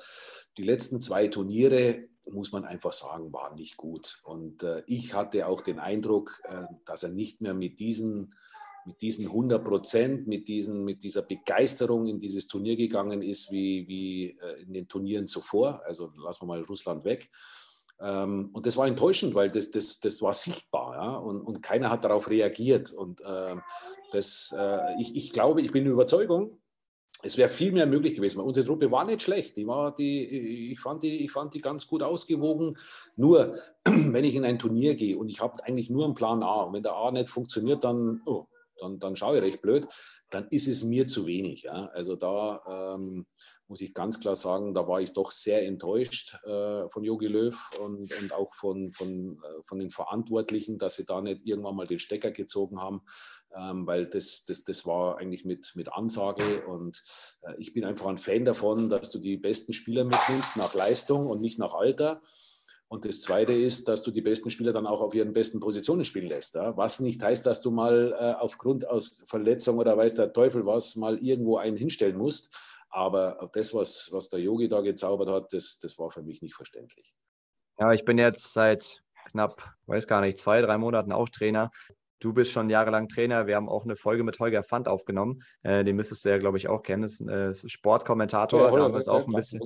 [0.59, 4.20] die letzten zwei Turniere, muss man einfach sagen, waren nicht gut.
[4.25, 8.35] Und äh, ich hatte auch den Eindruck, äh, dass er nicht mehr mit diesen
[8.87, 14.38] mit diesen 100 Prozent, mit, mit dieser Begeisterung in dieses Turnier gegangen ist, wie, wie
[14.40, 15.83] äh, in den Turnieren zuvor.
[15.85, 17.31] Also lassen wir mal Russland weg.
[17.99, 21.16] Ähm, und das war enttäuschend, weil das, das, das war sichtbar ja?
[21.16, 22.92] und, und keiner hat darauf reagiert.
[22.92, 23.57] Und äh,
[24.12, 26.59] das, äh, ich, ich glaube, ich bin der Überzeugung,
[27.22, 29.57] es wäre viel mehr möglich gewesen, unsere Truppe war nicht schlecht.
[29.57, 32.77] Die war die, ich, fand die, ich fand die ganz gut ausgewogen.
[33.16, 36.62] Nur, wenn ich in ein Turnier gehe und ich habe eigentlich nur einen Plan A
[36.62, 38.46] und wenn der A nicht funktioniert, dann, oh,
[38.81, 39.87] dann, dann schaue ich recht blöd,
[40.31, 41.62] dann ist es mir zu wenig.
[41.62, 41.87] Ja.
[41.87, 43.27] Also da ähm,
[43.69, 47.57] muss ich ganz klar sagen, da war ich doch sehr enttäuscht äh, von Jogi Löw
[47.81, 51.87] und, und auch von, von, äh, von den Verantwortlichen, dass sie da nicht irgendwann mal
[51.87, 53.03] den Stecker gezogen haben,
[53.57, 57.03] ähm, weil das, das, das war eigentlich mit, mit Ansage und
[57.43, 61.27] äh, ich bin einfach ein Fan davon, dass du die besten Spieler mitnimmst nach Leistung
[61.27, 62.21] und nicht nach Alter.
[62.88, 66.05] Und das Zweite ist, dass du die besten Spieler dann auch auf ihren besten Positionen
[66.05, 66.55] spielen lässt.
[66.55, 66.77] Ja?
[66.77, 70.94] Was nicht heißt, dass du mal äh, aufgrund aus Verletzung oder weiß der Teufel was
[70.94, 72.57] mal irgendwo einen hinstellen musst.
[72.90, 76.55] Aber das, was, was der Yogi da gezaubert hat, das, das war für mich nicht
[76.55, 77.12] verständlich.
[77.79, 81.70] Ja, ich bin jetzt seit knapp, weiß gar nicht, zwei, drei Monaten auch Trainer.
[82.20, 83.46] Du bist schon jahrelang Trainer.
[83.46, 85.42] Wir haben auch eine Folge mit Holger Fand aufgenommen.
[85.62, 87.03] Äh, den müsstest du ja, glaube ich, auch kennen.
[87.03, 88.61] Das ist ein äh, Sportkommentator.
[88.62, 89.61] Ja, da haben wir uns auch ein bisschen,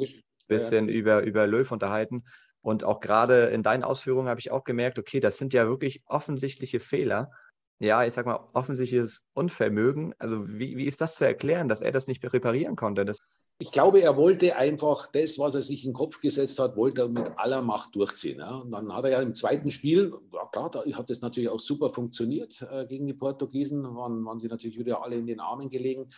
[0.48, 0.94] bisschen ja.
[0.94, 2.24] über, über Löw unterhalten.
[2.62, 6.02] Und auch gerade in deinen Ausführungen habe ich auch gemerkt, okay, das sind ja wirklich
[6.06, 7.30] offensichtliche Fehler.
[7.78, 10.14] Ja, ich sag mal, offensichtliches Unvermögen.
[10.18, 13.06] Also, wie, wie ist das zu erklären, dass er das nicht reparieren konnte?
[13.06, 13.16] Das
[13.62, 17.02] ich glaube, er wollte einfach das, was er sich in den Kopf gesetzt hat, wollte
[17.02, 18.38] er mit aller Macht durchziehen.
[18.38, 18.56] Ja.
[18.56, 21.60] Und dann hat er ja im zweiten Spiel, ja klar, da hat das natürlich auch
[21.60, 25.68] super funktioniert äh, gegen die Portugiesen, waren, waren sie natürlich wieder alle in den Armen
[25.68, 26.08] gelegen.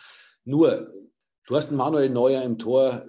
[0.45, 0.89] Nur,
[1.45, 3.05] du hast einen Manuel Neuer im Tor,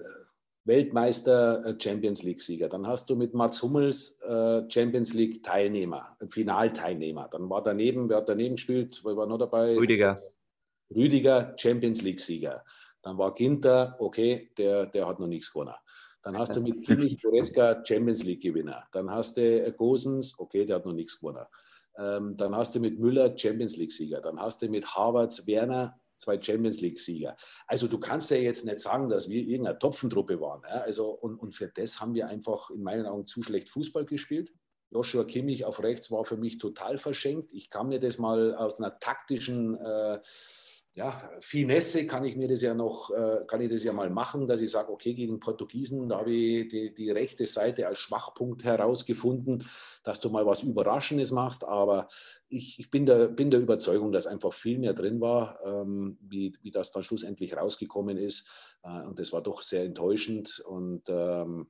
[0.65, 2.69] Weltmeister, äh, Champions League-Sieger.
[2.69, 7.29] Dann hast du mit Mats Hummels äh, Champions League-Teilnehmer, Finalteilnehmer.
[7.31, 9.01] Dann war daneben, wer hat daneben gespielt?
[9.03, 9.77] Wer war noch dabei?
[9.77, 10.21] Rüdiger.
[10.93, 12.63] Rüdiger, Champions League-Sieger.
[13.03, 15.75] Dann war Ginter, okay, der, der hat noch nichts gewonnen.
[16.23, 18.87] Dann hast du mit Kimmich Goretzka Champions League-Gewinner.
[18.91, 21.45] Dann hast du Gosens, okay, der hat noch nichts gewonnen.
[21.97, 24.21] Ähm, dann hast du mit Müller Champions League-Sieger.
[24.21, 27.35] Dann hast du mit Harvards Werner zwei Champions League-Sieger.
[27.67, 30.61] Also du kannst ja jetzt nicht sagen, dass wir irgendeine Topfentruppe waren.
[30.63, 30.81] Ja?
[30.81, 34.53] Also, und, und für das haben wir einfach in meinen Augen zu schlecht Fußball gespielt.
[34.91, 37.51] Joshua Kimmich auf rechts war für mich total verschenkt.
[37.53, 40.19] Ich kann mir das mal aus einer taktischen äh,
[40.95, 44.47] ja, Finesse kann ich mir das ja noch, äh, kann ich das ja mal machen,
[44.47, 48.63] dass ich sage, okay, gegen Portugiesen, da habe ich die, die rechte Seite als Schwachpunkt
[48.63, 49.67] herausgefunden,
[50.03, 51.65] dass du mal was Überraschendes machst.
[51.65, 52.07] Aber
[52.47, 56.53] ich, ich bin, der, bin der Überzeugung, dass einfach viel mehr drin war, ähm, wie,
[56.61, 58.47] wie das dann schlussendlich rausgekommen ist.
[58.81, 60.63] Äh, und das war doch sehr enttäuschend.
[60.65, 61.67] Und ähm,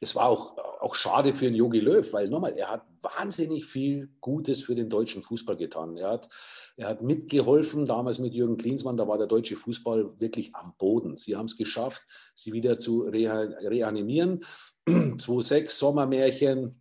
[0.00, 4.10] es war auch, auch schade für den Jogi Löw, weil nochmal, er hat wahnsinnig viel
[4.20, 5.96] Gutes für den deutschen Fußball getan.
[5.96, 6.28] Er hat,
[6.76, 11.16] er hat mitgeholfen, damals mit Jürgen Klinsmann, da war der deutsche Fußball wirklich am Boden.
[11.16, 12.02] Sie haben es geschafft,
[12.34, 14.44] sie wieder zu reanimieren.
[14.88, 16.80] 2-6 Sommermärchen,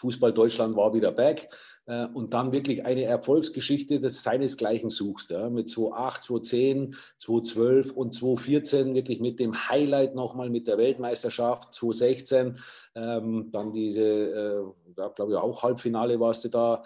[0.00, 1.48] Fußball Deutschland war wieder back.
[1.86, 5.30] Äh, und dann wirklich eine Erfolgsgeschichte des seinesgleichen suchst.
[5.30, 11.72] Ja, mit 2008, 2010, 2012 und 2014 wirklich mit dem Highlight nochmal mit der Weltmeisterschaft,
[11.72, 12.58] 2016,
[12.94, 14.62] ähm, dann diese, äh,
[14.96, 16.82] ja, glaube ich, auch Halbfinale warst du da.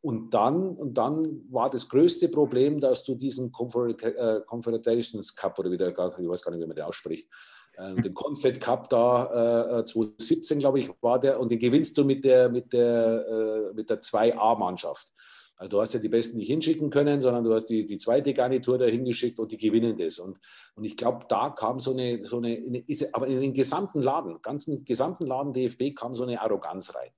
[0.00, 5.70] Und dann, und dann war das größte Problem, dass du diesen äh, Confederations Cup oder
[5.70, 7.28] wieder, ich weiß gar nicht, wie man den ausspricht,
[7.76, 12.04] äh, den Confed Cup da äh, 2017, glaube ich, war der, und den gewinnst du
[12.04, 15.08] mit der, mit der, äh, mit der 2A-Mannschaft.
[15.56, 18.34] Also du hast ja die Besten nicht hinschicken können, sondern du hast die, die zweite
[18.34, 20.18] Garnitur da hingeschickt und die gewinnen das.
[20.18, 20.40] Und,
[20.74, 24.42] und ich glaube, da kam so eine, so eine, eine, aber in den gesamten Laden,
[24.42, 27.10] ganzen gesamten Laden DFB kam so eine Arroganz rein.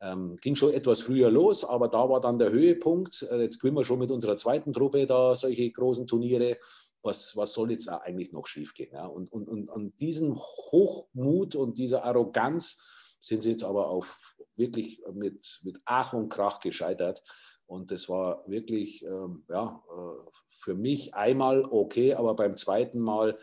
[0.00, 3.26] Ähm, ging schon etwas früher los, aber da war dann der Höhepunkt.
[3.30, 6.58] Äh, jetzt gewinnen wir schon mit unserer zweiten Truppe da solche großen Turniere.
[7.06, 8.92] Was, was soll jetzt eigentlich noch schiefgehen?
[8.92, 9.06] Ja?
[9.06, 12.82] Und, und, und an diesem Hochmut und dieser Arroganz
[13.20, 17.22] sind sie jetzt aber auf wirklich mit, mit Ach und Krach gescheitert.
[17.66, 23.36] Und das war wirklich, ähm, ja, äh, für mich einmal okay, aber beim zweiten Mal,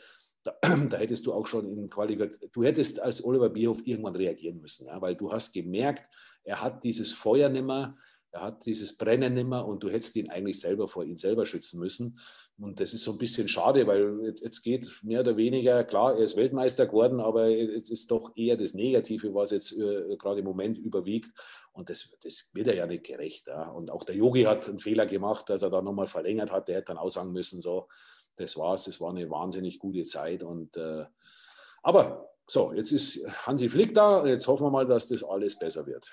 [0.44, 0.56] da,
[0.90, 4.88] da hättest du auch schon in Qualifikation, du hättest als Oliver Bierhoff irgendwann reagieren müssen,
[4.88, 6.10] ja, weil du hast gemerkt,
[6.44, 7.96] er hat dieses Feuer nimmer,
[8.34, 11.80] er hat dieses Brennen nimmer und du hättest ihn eigentlich selber vor ihn selber schützen
[11.80, 12.20] müssen.
[12.58, 16.16] Und das ist so ein bisschen schade, weil jetzt, jetzt geht mehr oder weniger, klar,
[16.16, 20.40] er ist Weltmeister geworden, aber es ist doch eher das Negative, was jetzt äh, gerade
[20.40, 21.30] im Moment überwiegt.
[21.74, 23.46] Und das, das wird er ja nicht gerecht.
[23.48, 23.70] Ja.
[23.70, 26.68] Und auch der Yogi hat einen Fehler gemacht, dass er da nochmal verlängert hat.
[26.68, 27.88] Der hätte dann auch sagen müssen, so,
[28.36, 30.42] das war's, das war eine wahnsinnig gute Zeit.
[30.42, 31.06] Und, äh,
[31.84, 35.86] aber so, jetzt ist Hansi Flick da jetzt hoffen wir mal, dass das alles besser
[35.86, 36.12] wird.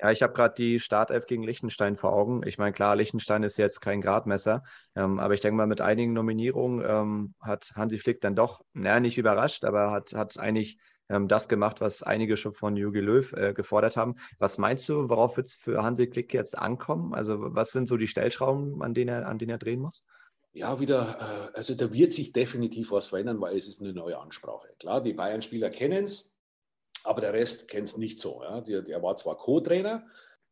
[0.00, 2.42] Ja, ich habe gerade die Startelf gegen Liechtenstein vor Augen.
[2.46, 4.62] Ich meine, klar, Liechtenstein ist jetzt kein Gradmesser,
[4.94, 9.00] ähm, aber ich denke mal, mit einigen Nominierungen ähm, hat Hansi Flick dann doch, naja,
[9.00, 13.32] nicht überrascht, aber hat, hat eigentlich ähm, das gemacht, was einige schon von Jogi Löw
[13.32, 14.14] äh, gefordert haben.
[14.38, 17.12] Was meinst du, worauf wird es für Hansi Flick jetzt ankommen?
[17.12, 20.04] Also, was sind so die Stellschrauben, an denen er, an denen er drehen muss?
[20.52, 24.18] Ja, wieder, äh, also da wird sich definitiv was verändern, weil es ist eine neue
[24.18, 24.68] Ansprache.
[24.78, 26.37] Klar, die Bayern-Spieler kennen es,
[27.08, 28.42] aber der Rest kennt es nicht so.
[28.42, 28.62] Ja.
[28.66, 30.06] Er war zwar Co-Trainer,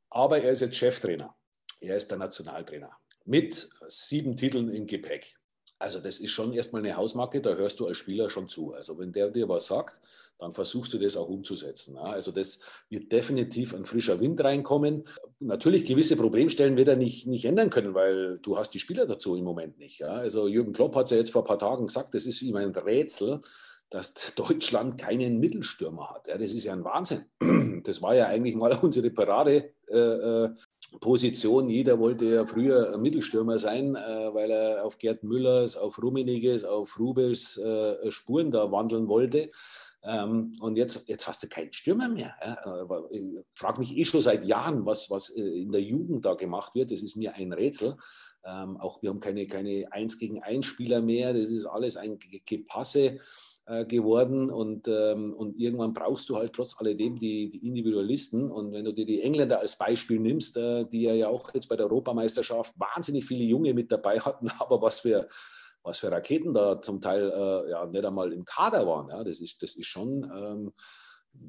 [0.09, 1.37] aber er ist jetzt Cheftrainer.
[1.81, 2.91] Er ist der Nationaltrainer
[3.27, 5.37] mit sieben Titeln im Gepäck.
[5.79, 8.73] Also das ist schon erstmal eine Hausmarke, da hörst du als Spieler schon zu.
[8.73, 10.01] Also wenn der dir was sagt,
[10.39, 11.99] dann versuchst du das auch umzusetzen.
[11.99, 15.05] Also das wird definitiv ein frischer Wind reinkommen.
[15.39, 19.37] Natürlich gewisse Problemstellen wird er nicht, nicht ändern können, weil du hast die Spieler dazu
[19.37, 20.03] im Moment nicht.
[20.05, 22.55] Also Jürgen Klopp hat es ja jetzt vor ein paar Tagen gesagt, das ist wie
[22.55, 23.43] ein Rätsel,
[23.91, 26.27] dass Deutschland keinen Mittelstürmer hat.
[26.29, 27.25] Ja, das ist ja ein Wahnsinn.
[27.87, 31.69] Das war ja eigentlich mal unsere Paradeposition.
[31.69, 36.03] Äh, äh Jeder wollte ja früher Mittelstürmer sein, äh, weil er auf Gerd Müllers, auf
[36.03, 39.51] Rummeniges, auf Rubels äh, Spuren da wandeln wollte.
[40.03, 42.35] Ähm, und jetzt, jetzt hast du keinen Stürmer mehr.
[42.45, 42.59] Ja?
[43.11, 43.23] Ich
[43.55, 46.93] frage mich eh schon seit Jahren, was, was äh, in der Jugend da gemacht wird.
[46.93, 47.97] Das ist mir ein Rätsel.
[48.47, 51.33] Ähm, auch wir haben keine, keine 1 gegen 1 Spieler mehr.
[51.33, 53.19] Das ist alles ein Gepasse.
[53.69, 58.49] Äh, geworden und, ähm, und irgendwann brauchst du halt trotz alledem die, die Individualisten.
[58.49, 61.75] Und wenn du dir die Engländer als Beispiel nimmst, äh, die ja auch jetzt bei
[61.75, 65.27] der Europameisterschaft wahnsinnig viele Junge mit dabei hatten, aber was für,
[65.83, 69.41] was für Raketen da zum Teil äh, ja, nicht einmal im Kader waren, ja, das,
[69.41, 70.23] ist, das ist schon.
[70.23, 70.73] Ähm,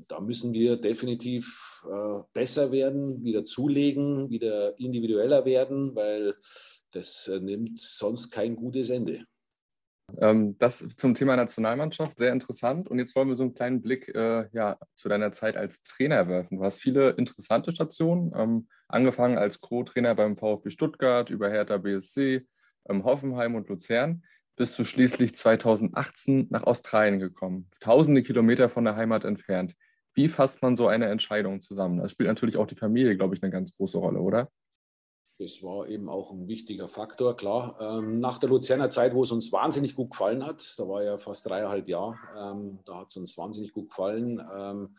[0.08, 6.34] da müssen wir definitiv äh, besser werden, wieder zulegen, wieder individueller werden, weil
[6.92, 9.26] das äh, nimmt sonst kein gutes Ende.
[10.20, 12.88] Ähm, das zum Thema Nationalmannschaft, sehr interessant.
[12.88, 16.28] Und jetzt wollen wir so einen kleinen Blick äh, ja, zu deiner Zeit als Trainer
[16.28, 16.58] werfen.
[16.58, 22.46] Du hast viele interessante Stationen, ähm, angefangen als Co-Trainer beim VfB Stuttgart, über Hertha BSC,
[22.90, 24.24] ähm, Hoffenheim und Luzern,
[24.56, 29.76] bist du schließlich 2018 nach Australien gekommen, tausende Kilometer von der Heimat entfernt.
[30.16, 32.00] Wie fasst man so eine Entscheidung zusammen?
[32.00, 34.50] Da spielt natürlich auch die Familie, glaube ich, eine ganz große Rolle, oder?
[35.40, 37.78] Das war eben auch ein wichtiger Faktor, klar.
[37.80, 41.20] Ähm, nach der Luzerner Zeit, wo es uns wahnsinnig gut gefallen hat, da war ja
[41.20, 44.42] fast dreieinhalb Jahre, ähm, da hat es uns wahnsinnig gut gefallen.
[44.52, 44.96] Ähm,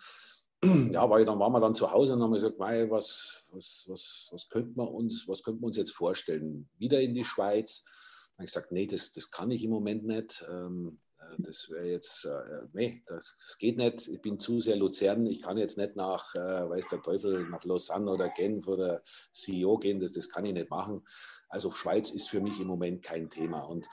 [0.93, 4.29] ja, weil dann waren wir dann zu Hause und haben gesagt, mei, was, was, was,
[4.31, 6.69] was könnte man uns, was könnte man uns jetzt vorstellen?
[6.79, 7.83] Wieder in die Schweiz?
[7.83, 10.47] Da habe ich gesagt, nee, das, das kann ich im Moment nicht.
[10.49, 11.01] Ähm,
[11.39, 14.09] das wäre jetzt, äh, nee, das geht nicht.
[14.09, 15.27] Ich bin zu sehr Luzern.
[15.27, 19.79] Ich kann jetzt nicht nach, äh, weiß der Teufel, nach Lausanne oder Genf oder CEO
[19.79, 20.01] gehen.
[20.01, 21.07] Das, das kann ich nicht machen.
[21.49, 23.61] Also Schweiz ist für mich im Moment kein Thema.
[23.63, 23.87] Und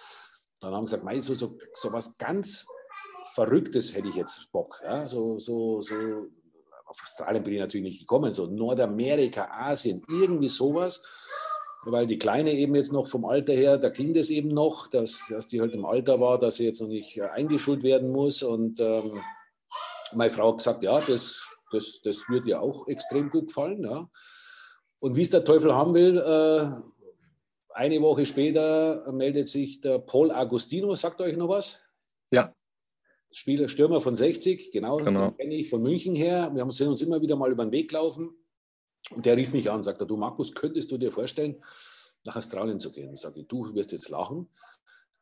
[0.61, 2.65] dann haben wir gesagt, so, so, so was ganz
[3.33, 4.81] Verrücktes hätte ich jetzt Bock.
[4.83, 5.07] Ja?
[5.07, 5.93] So, so, so,
[6.85, 11.03] auf Australien bin ich natürlich nicht gekommen, so Nordamerika, Asien, irgendwie sowas
[11.85, 15.25] weil die Kleine eben jetzt noch vom Alter her, da ging das eben noch, dass,
[15.29, 18.43] dass die halt im Alter war, dass sie jetzt noch nicht äh, eingeschult werden muss.
[18.43, 19.21] Und ähm,
[20.13, 23.83] meine Frau hat gesagt, ja, das, das, das wird ihr auch extrem gut gefallen.
[23.83, 24.09] Ja.
[24.99, 26.67] Und wie es der Teufel haben will, äh,
[27.73, 31.83] eine Woche später meldet sich der Paul Agostino, sagt euch noch was?
[32.31, 32.55] Ja.
[33.31, 35.31] Spieler, Stürmer von 60, genau, genau.
[35.31, 36.51] kenne ich von München her.
[36.53, 38.33] Wir haben uns immer wieder mal über den Weg gelaufen.
[39.11, 41.61] Und der rief mich an und sagte, du Markus, könntest du dir vorstellen,
[42.23, 43.13] nach Australien zu gehen?
[43.13, 44.49] Ich sage, du wirst jetzt lachen.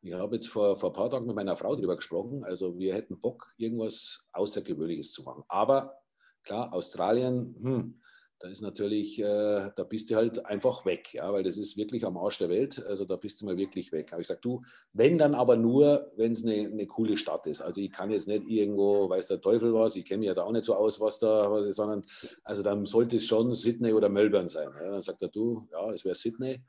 [0.01, 2.43] Ich habe jetzt vor, vor ein paar Tagen mit meiner Frau darüber gesprochen.
[2.43, 5.43] Also wir hätten Bock, irgendwas Außergewöhnliches zu machen.
[5.47, 5.97] Aber
[6.43, 8.01] klar, Australien, hm,
[8.43, 12.05] da ist natürlich, äh, da bist du halt einfach weg, ja, weil das ist wirklich
[12.05, 12.85] am Arsch der Welt.
[12.85, 14.11] Also da bist du mal wirklich weg.
[14.11, 17.61] Habe ich gesagt, du, wenn dann aber nur, wenn es eine, eine coole Stadt ist.
[17.61, 20.43] Also ich kann jetzt nicht irgendwo, weiß der Teufel was, ich kenne mich ja da
[20.43, 22.01] auch nicht so aus, was da was ist, sondern
[22.43, 24.67] also dann sollte es schon Sydney oder Melbourne sein.
[24.77, 24.91] Ja.
[24.91, 26.61] Dann sagt er, du, ja, es wäre Sydney.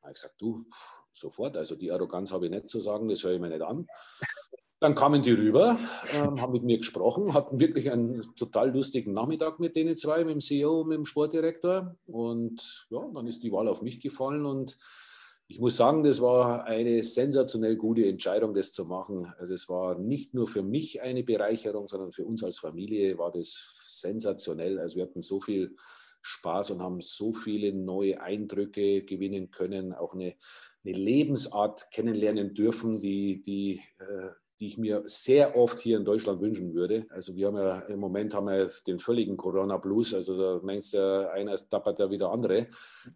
[0.00, 0.64] Habe ich gesagt, du,
[1.12, 1.56] sofort.
[1.56, 3.86] Also die Arroganz habe ich nicht zu sagen, das höre ich mir nicht an.
[4.82, 5.78] Dann kamen die rüber,
[6.12, 10.34] ähm, haben mit mir gesprochen, hatten wirklich einen total lustigen Nachmittag mit denen zwei, mit
[10.34, 11.94] dem CEO, mit dem Sportdirektor.
[12.04, 14.76] Und ja, dann ist die Wahl auf mich gefallen und
[15.46, 19.32] ich muss sagen, das war eine sensationell gute Entscheidung, das zu machen.
[19.38, 23.30] Also es war nicht nur für mich eine Bereicherung, sondern für uns als Familie war
[23.30, 24.80] das sensationell.
[24.80, 25.76] Also wir hatten so viel
[26.22, 30.34] Spaß und haben so viele neue Eindrücke gewinnen können, auch eine,
[30.84, 34.30] eine Lebensart kennenlernen dürfen, die, die äh,
[34.62, 37.04] die ich mir sehr oft hier in Deutschland wünschen würde.
[37.10, 41.28] Also wir haben ja im Moment haben wir den völligen Corona-Blues, also da meinst du,
[41.32, 42.68] einer tappert ja wieder andere.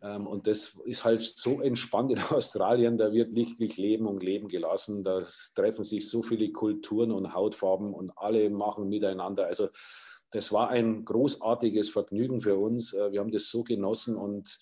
[0.03, 4.49] Ähm, und das ist halt so entspannt in Australien, da wird lichtlich Leben und Leben
[4.49, 5.23] gelassen, da
[5.55, 9.47] treffen sich so viele Kulturen und Hautfarben und alle machen miteinander.
[9.47, 9.69] Also
[10.33, 12.93] das war ein großartiges Vergnügen für uns.
[12.93, 14.59] Äh, wir haben das so genossen und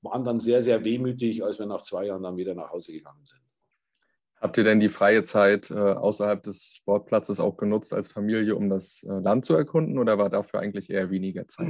[0.00, 3.26] waren dann sehr, sehr wehmütig, als wir nach zwei Jahren dann wieder nach Hause gegangen
[3.26, 3.51] sind.
[4.42, 8.68] Habt ihr denn die freie Zeit äh, außerhalb des Sportplatzes auch genutzt als Familie, um
[8.68, 11.68] das äh, Land zu erkunden oder war dafür eigentlich eher weniger Zeit?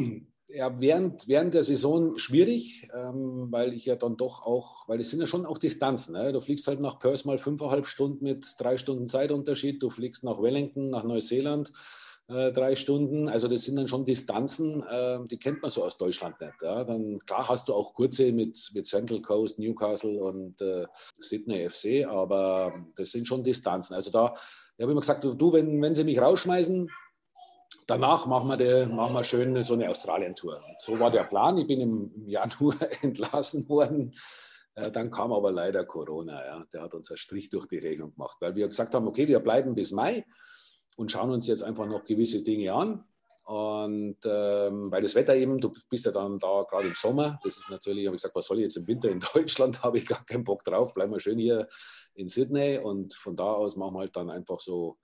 [0.49, 5.11] Ja, während, während der Saison schwierig, ähm, weil ich ja dann doch auch, weil es
[5.11, 6.15] sind ja schon auch Distanzen.
[6.15, 6.33] Ne?
[6.33, 10.41] Du fliegst halt nach Perth mal fünfeinhalb Stunden mit drei Stunden Zeitunterschied, du fliegst nach
[10.41, 11.73] Wellington, nach Neuseeland
[12.29, 13.29] äh, drei Stunden.
[13.29, 16.63] Also das sind dann schon Distanzen, äh, die kennt man so aus Deutschland nicht.
[16.63, 16.85] Ja.
[16.85, 20.87] Dann klar hast du auch kurze mit, mit Central Coast, Newcastle und äh,
[21.19, 23.95] Sydney FC, aber das sind schon Distanzen.
[23.95, 24.37] Also da habe
[24.79, 26.89] ich immer gesagt, du, wenn, wenn sie mich rausschmeißen,
[27.87, 30.63] danach machen wir, die, machen wir schön so eine Australien-Tour.
[30.79, 31.59] So war der Plan.
[31.59, 34.15] Ich bin im Januar entlassen worden.
[34.75, 36.45] Äh, dann kam aber leider Corona.
[36.45, 36.65] Ja.
[36.73, 39.41] Der hat uns einen Strich durch die Regelung gemacht, weil wir gesagt haben, okay, wir
[39.41, 40.25] bleiben bis Mai
[40.97, 43.05] und schauen uns jetzt einfach noch gewisse Dinge an.
[43.45, 47.59] Und ähm, weil das Wetter eben, du bist ja dann da gerade im Sommer, das
[47.59, 50.07] ist natürlich, habe ich gesagt, was soll ich jetzt im Winter in Deutschland, habe ich
[50.07, 51.69] gar keinen Bock drauf, bleiben wir schön hier
[52.15, 52.79] in Sydney.
[52.79, 54.99] Und von da aus machen wir halt dann einfach so,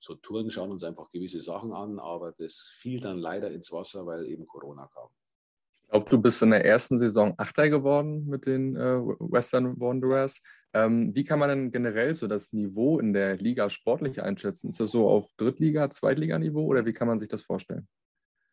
[0.00, 4.06] so Touren, schauen uns einfach gewisse Sachen an, aber das fiel dann leider ins Wasser,
[4.06, 5.10] weil eben Corona kam.
[5.92, 10.40] Glaube, du bist in der ersten Saison Achter geworden mit den äh, Western Wanderers.
[10.72, 14.70] Ähm, wie kann man denn generell so das Niveau in der Liga sportlich einschätzen?
[14.70, 17.86] Ist das so auf Drittliga-, Zweitliganiveau oder wie kann man sich das vorstellen?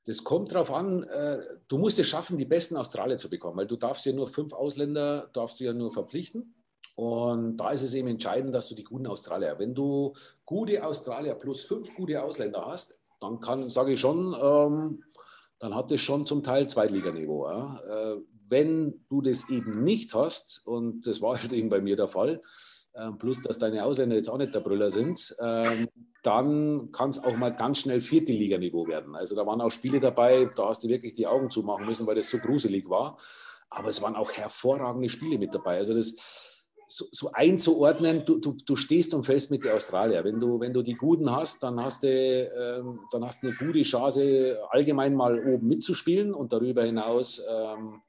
[0.06, 3.67] Das kommt darauf an, äh, du musst es schaffen, die besten Australier zu bekommen, weil
[3.67, 6.56] du darfst ja nur fünf Ausländer, darfst du ja nur verpflichten.
[6.95, 11.36] Und da ist es eben entscheidend, dass du die guten Australier, wenn du gute Australier
[11.36, 15.04] plus fünf gute Ausländer hast, dann kann, sage ich schon, ähm,
[15.59, 17.49] dann hat es schon zum Teil Zweitliganiveau.
[17.49, 17.79] Ja.
[17.85, 18.17] Äh,
[18.47, 22.41] wenn du das eben nicht hast, und das war halt eben bei mir der Fall,
[22.93, 25.87] äh, plus dass deine Ausländer jetzt auch nicht der Brüller sind, ähm,
[26.23, 29.15] dann kann es auch mal ganz schnell vierte Liganiveau werden.
[29.15, 32.15] Also da waren auch Spiele dabei, da hast du wirklich die Augen zumachen müssen, weil
[32.15, 33.17] das so gruselig war.
[33.69, 35.77] Aber es waren auch hervorragende Spiele mit dabei.
[35.77, 36.48] Also das
[36.91, 40.23] so, so einzuordnen, du, du, du, stehst und fällst mit den Australier.
[40.23, 43.56] Wenn du, wenn du die Guten hast, dann hast, du, ähm, dann hast du eine
[43.58, 48.02] gute Chance, allgemein mal oben mitzuspielen und darüber hinaus ähm,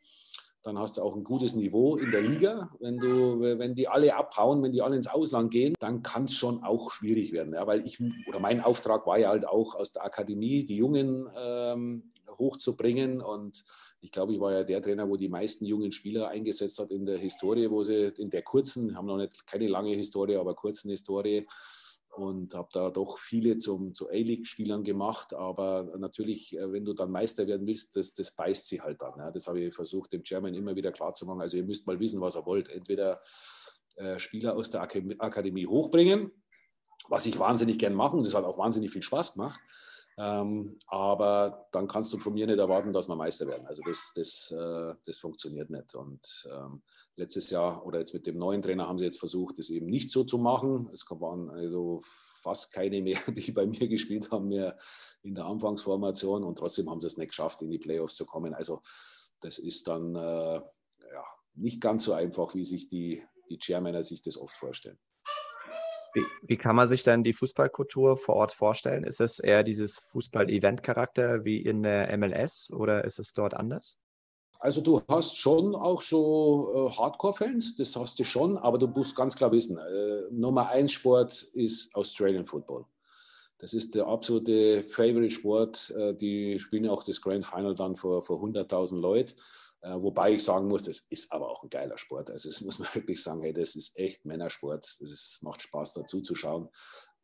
[0.62, 2.71] dann hast du auch ein gutes Niveau in der Liga.
[2.81, 6.35] Wenn, du, wenn die alle abhauen, wenn die alle ins Ausland gehen, dann kann es
[6.35, 7.55] schon auch schwierig werden.
[7.55, 11.29] Ja, weil ich, oder mein Auftrag war ja halt auch aus der Akademie, die Jungen
[11.35, 13.23] ähm, hochzubringen.
[13.23, 13.64] Und
[14.00, 17.06] ich glaube, ich war ja der Trainer, wo die meisten jungen Spieler eingesetzt hat in
[17.06, 20.90] der Historie, wo sie in der kurzen, haben noch nicht keine lange Historie, aber kurzen
[20.90, 21.46] Historie,
[22.10, 25.32] und habe da doch viele zum, zu A-League-Spielern gemacht.
[25.32, 29.14] Aber natürlich, äh, wenn du dann Meister werden willst, das, das beißt sie halt dann.
[29.18, 29.30] Ja.
[29.30, 31.40] Das habe ich versucht, dem Chairman immer wieder klarzumachen.
[31.40, 32.68] Also ihr müsst mal wissen, was er wollt.
[32.68, 33.20] Entweder
[33.96, 36.32] äh, Spieler aus der Akademie hochbringen,
[37.08, 38.16] was ich wahnsinnig gern mache.
[38.16, 39.60] Und das hat auch wahnsinnig viel Spaß gemacht.
[40.20, 43.66] Ähm, aber dann kannst du von mir nicht erwarten, dass wir Meister werden.
[43.66, 45.94] Also das, das, äh, das funktioniert nicht.
[45.94, 46.83] Und ähm,
[47.16, 50.11] letztes Jahr oder jetzt mit dem neuen Trainer haben sie jetzt versucht, das eben nicht
[50.11, 50.90] so zu machen.
[50.92, 52.02] Es waren also
[52.42, 54.76] fast keine mehr, die bei mir gespielt haben, mehr
[55.22, 56.44] in der Anfangsformation.
[56.44, 58.52] Und trotzdem haben sie es nicht geschafft, in die Playoffs zu kommen.
[58.52, 58.83] Also
[59.40, 64.20] das ist dann äh, ja, nicht ganz so einfach, wie sich die, die Chairmänner sich
[64.20, 64.98] das oft vorstellen.
[66.14, 69.05] Wie, wie, kann man sich denn die Fußballkultur vor Ort vorstellen?
[69.05, 73.96] Ist es eher dieses Fußball-Event-Charakter wie in der MLS oder ist es dort anders?
[74.59, 79.16] Also du hast schon auch so äh, Hardcore-Fans, das hast du schon, aber du musst
[79.16, 82.85] ganz klar wissen, äh, Nummer eins Sport ist Australian Football.
[83.57, 85.95] Das ist der absolute Favorite-Sport.
[85.97, 89.34] Äh, die spielen auch das Grand Final dann vor, vor 100.000 Leuten.
[89.83, 92.31] Äh, wobei ich sagen muss, das ist aber auch ein geiler Sport.
[92.31, 94.85] Also das muss man wirklich sagen, hey, das ist echt Männersport.
[94.85, 96.68] Es macht Spaß dazu zu schauen.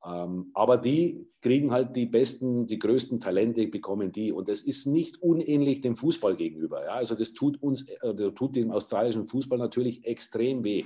[0.05, 4.33] Ähm, aber die kriegen halt die besten, die größten Talente, bekommen die.
[4.33, 6.85] Und das ist nicht unähnlich dem Fußball gegenüber.
[6.85, 6.95] Ja?
[6.95, 10.85] Also das tut uns, äh, tut dem australischen Fußball natürlich extrem weh.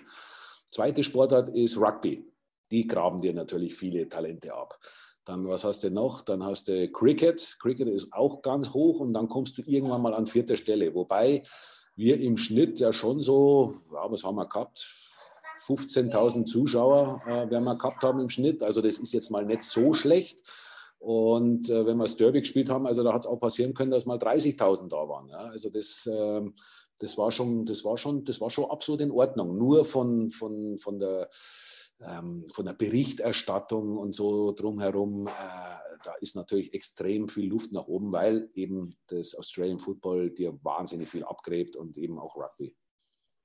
[0.70, 2.24] Zweite Sportart ist Rugby.
[2.70, 4.78] Die graben dir natürlich viele Talente ab.
[5.24, 6.22] Dann, was hast du noch?
[6.22, 7.56] Dann hast du Cricket.
[7.60, 10.94] Cricket ist auch ganz hoch und dann kommst du irgendwann mal an vierter Stelle.
[10.94, 11.42] Wobei
[11.96, 14.88] wir im Schnitt ja schon so, ja, was haben wir gehabt?
[15.66, 18.62] 15.000 Zuschauer äh, werden wir gehabt haben im Schnitt.
[18.62, 20.42] Also das ist jetzt mal nicht so schlecht.
[20.98, 23.90] Und äh, wenn wir das Derby gespielt haben, also da hat es auch passieren können,
[23.90, 25.28] dass mal 30.000 da waren.
[25.28, 25.38] Ja?
[25.38, 26.42] Also das, äh,
[26.98, 29.56] das, war schon, das, war schon, das war schon absolut in Ordnung.
[29.56, 31.28] Nur von, von, von der
[32.54, 35.30] von der Berichterstattung und so drumherum, äh,
[36.02, 41.08] da ist natürlich extrem viel Luft nach oben, weil eben das Australian Football dir wahnsinnig
[41.08, 42.74] viel abgräbt und eben auch Rugby.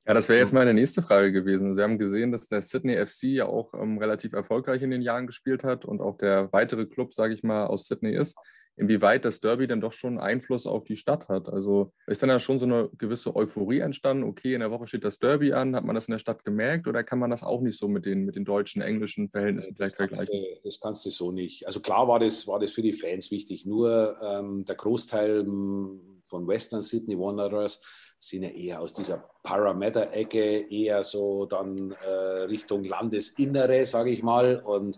[0.08, 1.74] Ja, das wäre jetzt meine nächste Frage gewesen.
[1.74, 5.26] Sie haben gesehen, dass der Sydney FC ja auch ähm, relativ erfolgreich in den Jahren
[5.26, 8.38] gespielt hat und auch der weitere Club, sage ich mal, aus Sydney ist
[8.78, 11.48] inwieweit das Derby dann doch schon Einfluss auf die Stadt hat.
[11.48, 15.06] Also ist dann ja schon so eine gewisse Euphorie entstanden, okay, in der Woche steht
[15.06, 17.62] das Derby an, hat man das in der Stadt gemerkt oder kann man das auch
[17.62, 20.28] nicht so mit den, mit den deutschen, englischen Verhältnissen das vielleicht vergleichen?
[20.28, 21.66] Du, das kannst du so nicht.
[21.68, 26.22] Also klar war das, war das für die Fans wichtig, nur ähm, der Großteil hm,
[26.28, 27.82] von Western Sydney Wanderers
[28.20, 34.62] sind ja eher aus dieser Parameter-Ecke, eher so dann äh, Richtung Landesinnere, sage ich mal.
[34.66, 34.98] Und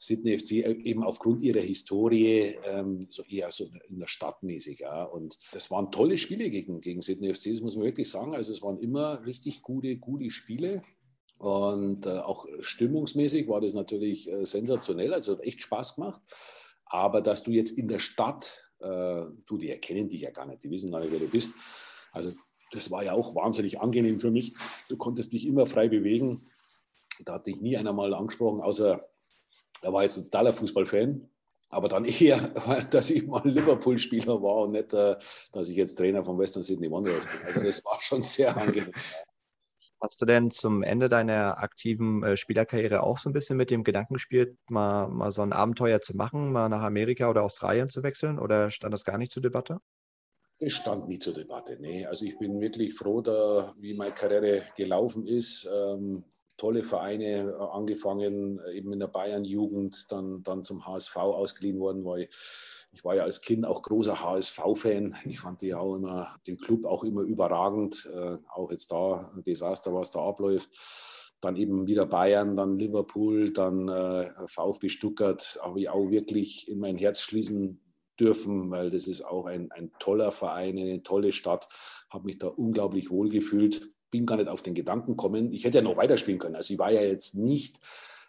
[0.00, 4.80] Sydney FC eben aufgrund ihrer Historie ähm, so eher so in der Stadt mäßig.
[4.80, 5.04] Ja.
[5.04, 8.34] Und das waren tolle Spiele gegen, gegen Sydney FC, das muss man wirklich sagen.
[8.34, 10.82] Also es waren immer richtig gute, gute Spiele.
[11.36, 15.12] Und äh, auch stimmungsmäßig war das natürlich äh, sensationell.
[15.12, 16.22] Also hat echt Spaß gemacht.
[16.86, 20.64] Aber dass du jetzt in der Stadt, äh, du, die erkennen dich ja gar nicht,
[20.64, 21.54] die wissen gar nicht, wer du bist.
[22.10, 22.32] Also
[22.72, 24.54] das war ja auch wahnsinnig angenehm für mich.
[24.88, 26.40] Du konntest dich immer frei bewegen.
[27.24, 29.00] Da hat dich nie einer mal angesprochen, außer
[29.82, 31.28] er war jetzt ein totaler Fußballfan,
[31.68, 32.40] aber dann eher,
[32.90, 35.16] dass ich mal Liverpool-Spieler war und nicht, äh,
[35.52, 37.46] dass ich jetzt Trainer von Western Sydney Wanderers bin.
[37.46, 38.92] Also das war schon sehr angenehm.
[40.02, 43.84] Hast du denn zum Ende deiner aktiven äh, Spielerkarriere auch so ein bisschen mit dem
[43.84, 48.02] Gedanken gespielt, mal, mal so ein Abenteuer zu machen, mal nach Amerika oder Australien zu
[48.02, 49.78] wechseln oder stand das gar nicht zur Debatte?
[50.58, 52.06] Es stand nie zur Debatte, nee.
[52.06, 55.68] Also ich bin wirklich froh, da, wie meine Karriere gelaufen ist.
[55.70, 56.24] Ähm,
[56.60, 62.04] tolle Vereine äh, angefangen, äh, eben in der Bayern-Jugend, dann, dann zum HSV ausgeliehen worden,
[62.04, 62.28] weil
[62.92, 65.16] ich war ja als Kind auch großer HSV-Fan.
[65.24, 68.08] Ich fand die auch immer, den Club auch immer überragend.
[68.14, 70.68] Äh, auch jetzt da ein Desaster, was da abläuft.
[71.40, 75.58] Dann eben wieder Bayern, dann Liverpool, dann äh, VfB Stuttgart.
[75.62, 77.80] Habe ich auch wirklich in mein Herz schließen
[78.18, 81.68] dürfen, weil das ist auch ein, ein toller Verein, eine tolle Stadt.
[82.10, 85.52] Habe mich da unglaublich wohl gefühlt bin gar nicht auf den Gedanken gekommen.
[85.52, 86.56] Ich hätte ja noch weiterspielen können.
[86.56, 87.80] Also ich war ja jetzt nicht,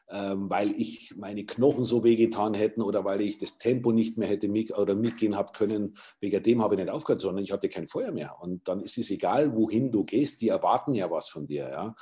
[0.10, 4.28] ähm, weil ich meine Knochen so wehgetan hätten oder weil ich das Tempo nicht mehr
[4.28, 5.96] hätte mit, oder mitgehen habe können.
[6.20, 8.38] Wegen dem habe ich nicht aufgehört, sondern ich hatte kein Feuer mehr.
[8.42, 10.42] Und dann ist es egal, wohin du gehst.
[10.42, 11.70] Die erwarten ja was von dir.
[11.70, 11.96] Ja.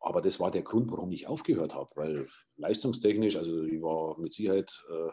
[0.00, 4.34] Aber das war der Grund, warum ich aufgehört habe, weil leistungstechnisch, also ich war mit
[4.34, 5.10] Sicherheit äh,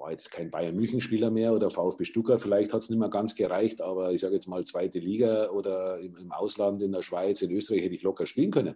[0.00, 3.80] war jetzt kein Bayern-München-Spieler mehr oder VfB Stuttgart, vielleicht hat es nicht mehr ganz gereicht,
[3.80, 7.52] aber ich sage jetzt mal zweite Liga oder im, im, Ausland, in der Schweiz, in
[7.52, 8.74] Österreich hätte ich locker spielen können.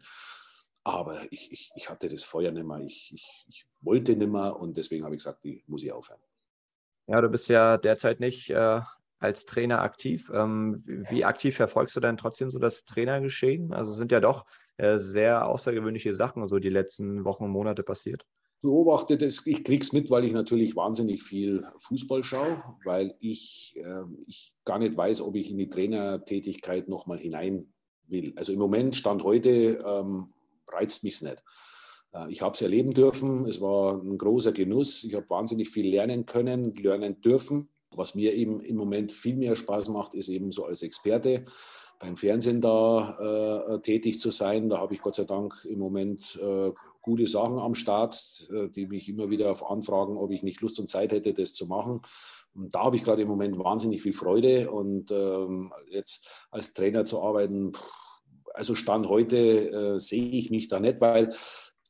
[0.85, 4.57] Aber ich, ich, ich hatte das Feuer nicht mehr, ich, ich, ich wollte nicht mehr
[4.57, 6.21] und deswegen habe ich gesagt, die muss ich aufhören.
[7.07, 8.81] Ja, du bist ja derzeit nicht äh,
[9.19, 10.31] als Trainer aktiv.
[10.33, 13.73] Ähm, wie aktiv verfolgst du denn trotzdem so das Trainergeschehen?
[13.73, 14.45] Also sind ja doch
[14.77, 18.27] äh, sehr außergewöhnliche Sachen so die letzten Wochen und Monate passiert
[18.65, 23.75] beobachte das, ich kriege es mit, weil ich natürlich wahnsinnig viel Fußball schaue, weil ich,
[23.77, 27.73] äh, ich gar nicht weiß, ob ich in die Trainertätigkeit nochmal hinein
[28.09, 28.33] will.
[28.37, 30.33] Also im Moment, Stand heute, ähm,
[30.67, 31.45] reizt mich es nicht.
[32.15, 35.89] Äh, ich habe es erleben dürfen, es war ein großer Genuss, ich habe wahnsinnig viel
[35.89, 37.69] lernen können, lernen dürfen.
[37.91, 41.45] Was mir eben im Moment viel mehr Spaß macht, ist eben so als Experte
[42.01, 44.71] beim Fernsehen da äh, tätig zu sein.
[44.71, 46.73] Da habe ich Gott sei Dank im Moment äh,
[47.05, 50.81] gute Sachen am Start, äh, die mich immer wieder auf anfragen, ob ich nicht Lust
[50.81, 52.01] und Zeit hätte, das zu machen.
[52.55, 57.05] Und da habe ich gerade im Moment wahnsinnig viel Freude und ähm, jetzt als Trainer
[57.05, 57.73] zu arbeiten,
[58.55, 61.35] also Stand heute äh, sehe ich mich da nicht, weil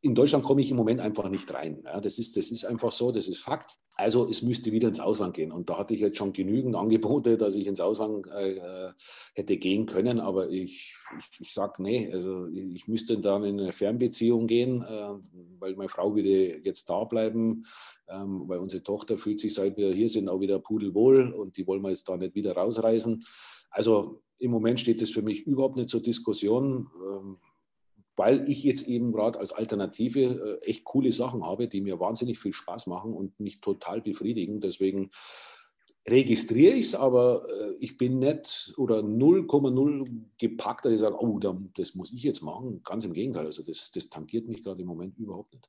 [0.04, 1.80] in Deutschland komme ich im Moment einfach nicht rein.
[1.82, 3.78] Ja, das, ist, das ist einfach so, das ist Fakt.
[3.96, 5.50] Also es müsste wieder ins Ausland gehen.
[5.50, 8.90] Und da hatte ich jetzt schon genügend Angebote, dass ich ins Ausland äh,
[9.34, 10.20] hätte gehen können.
[10.20, 15.14] Aber ich, ich, ich sage, nee, also ich müsste dann in eine Fernbeziehung gehen, äh,
[15.58, 17.64] weil meine Frau würde jetzt da bleiben,
[18.08, 21.66] ähm, weil unsere Tochter fühlt sich, seit wir hier sind, auch wieder pudelwohl und die
[21.66, 23.24] wollen wir jetzt da nicht wieder rausreißen.
[23.70, 26.90] Also im Moment steht das für mich überhaupt nicht zur Diskussion.
[27.08, 27.38] Ähm,
[28.16, 32.38] weil ich jetzt eben gerade als Alternative äh, echt coole Sachen habe, die mir wahnsinnig
[32.38, 34.60] viel Spaß machen und mich total befriedigen.
[34.60, 35.10] Deswegen
[36.06, 40.06] registriere ich es, aber äh, ich bin nicht oder 0,0
[40.38, 41.38] gepackt, dass ich sage, oh,
[41.74, 42.82] das muss ich jetzt machen.
[42.84, 45.68] Ganz im Gegenteil, also das, das tangiert mich gerade im Moment überhaupt nicht.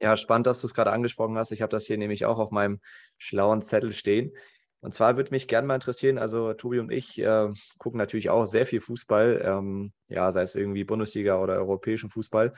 [0.00, 1.52] Ja, spannend, dass du es gerade angesprochen hast.
[1.52, 2.80] Ich habe das hier nämlich auch auf meinem
[3.16, 4.32] schlauen Zettel stehen.
[4.84, 8.44] Und zwar würde mich gerne mal interessieren, also Tobi und ich äh, gucken natürlich auch
[8.44, 12.52] sehr viel Fußball, ähm, ja, sei es irgendwie Bundesliga oder europäischen Fußball.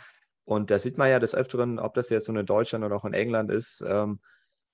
[0.44, 3.04] Und da sieht man ja des Öfteren, ob das jetzt so in Deutschland oder auch
[3.04, 4.18] in England ist, ähm,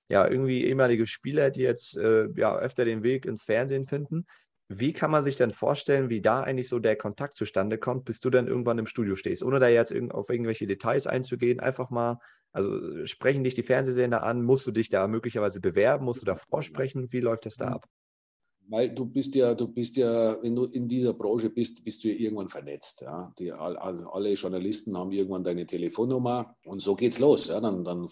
[0.08, 4.24] ja, irgendwie ehemalige Spieler, die jetzt äh, ja öfter den Weg ins Fernsehen finden.
[4.68, 8.20] Wie kann man sich denn vorstellen, wie da eigentlich so der Kontakt zustande kommt, bis
[8.20, 12.18] du dann irgendwann im Studio stehst, ohne da jetzt auf irgendwelche Details einzugehen, einfach mal
[12.52, 14.42] also sprechen dich die Fernsehsender an?
[14.42, 16.04] Musst du dich da möglicherweise bewerben?
[16.04, 17.10] Musst du da vorsprechen?
[17.10, 17.86] Wie läuft das da ab?
[18.68, 22.08] Weil du bist ja, du bist ja, wenn du in dieser Branche bist, bist du
[22.08, 23.00] ja irgendwann vernetzt.
[23.00, 23.32] Ja?
[23.38, 27.48] Die, alle Journalisten haben irgendwann deine Telefonnummer und so geht's los.
[27.48, 27.60] Ja?
[27.60, 28.06] Dann, dann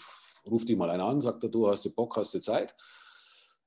[0.47, 2.75] ruft die mal einer an, sagt er, du hast du Bock, hast du Zeit.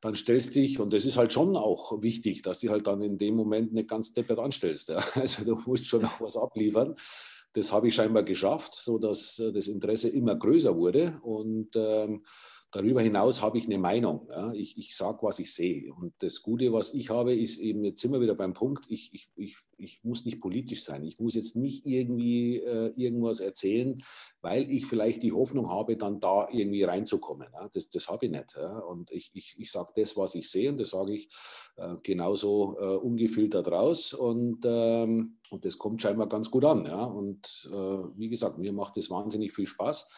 [0.02, 3.18] Dann stellst dich, und das ist halt schon auch wichtig, dass du halt dann in
[3.18, 4.90] dem Moment nicht ganz deppert anstellst.
[4.90, 5.02] Ja?
[5.16, 6.96] Also du musst schon auch was abliefern.
[7.54, 11.20] Das habe ich scheinbar geschafft, sodass äh, das Interesse immer größer wurde.
[11.22, 12.24] Und ähm,
[12.74, 14.28] darüber hinaus habe ich eine Meinung.
[14.30, 14.52] Ja.
[14.52, 15.94] Ich, ich sage, was ich sehe.
[15.94, 19.14] Und das Gute, was ich habe, ist eben, jetzt sind wir wieder beim Punkt, ich,
[19.14, 21.04] ich, ich, ich muss nicht politisch sein.
[21.04, 24.04] Ich muss jetzt nicht irgendwie äh, irgendwas erzählen,
[24.42, 27.48] weil ich vielleicht die Hoffnung habe, dann da irgendwie reinzukommen.
[27.54, 27.70] Ja.
[27.72, 28.56] Das, das habe ich nicht.
[28.56, 28.80] Ja.
[28.80, 31.30] Und ich, ich, ich sage das, was ich sehe, und das sage ich
[31.76, 34.14] äh, genauso äh, ungefiltert raus.
[34.14, 36.86] Und, ähm, und das kommt scheinbar ganz gut an.
[36.88, 37.06] Ja.
[37.06, 40.10] Und äh, wie gesagt, mir macht das wahnsinnig viel Spaß.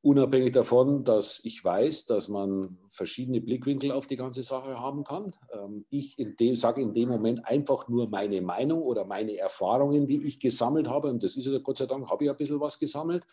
[0.00, 5.34] Unabhängig davon, dass ich weiß, dass man verschiedene Blickwinkel auf die ganze Sache haben kann.
[5.52, 6.16] Ähm, ich
[6.54, 11.10] sage in dem Moment einfach nur meine Meinung oder meine Erfahrungen, die ich gesammelt habe.
[11.10, 13.26] Und das ist ja Gott sei Dank, habe ich ein bisschen was gesammelt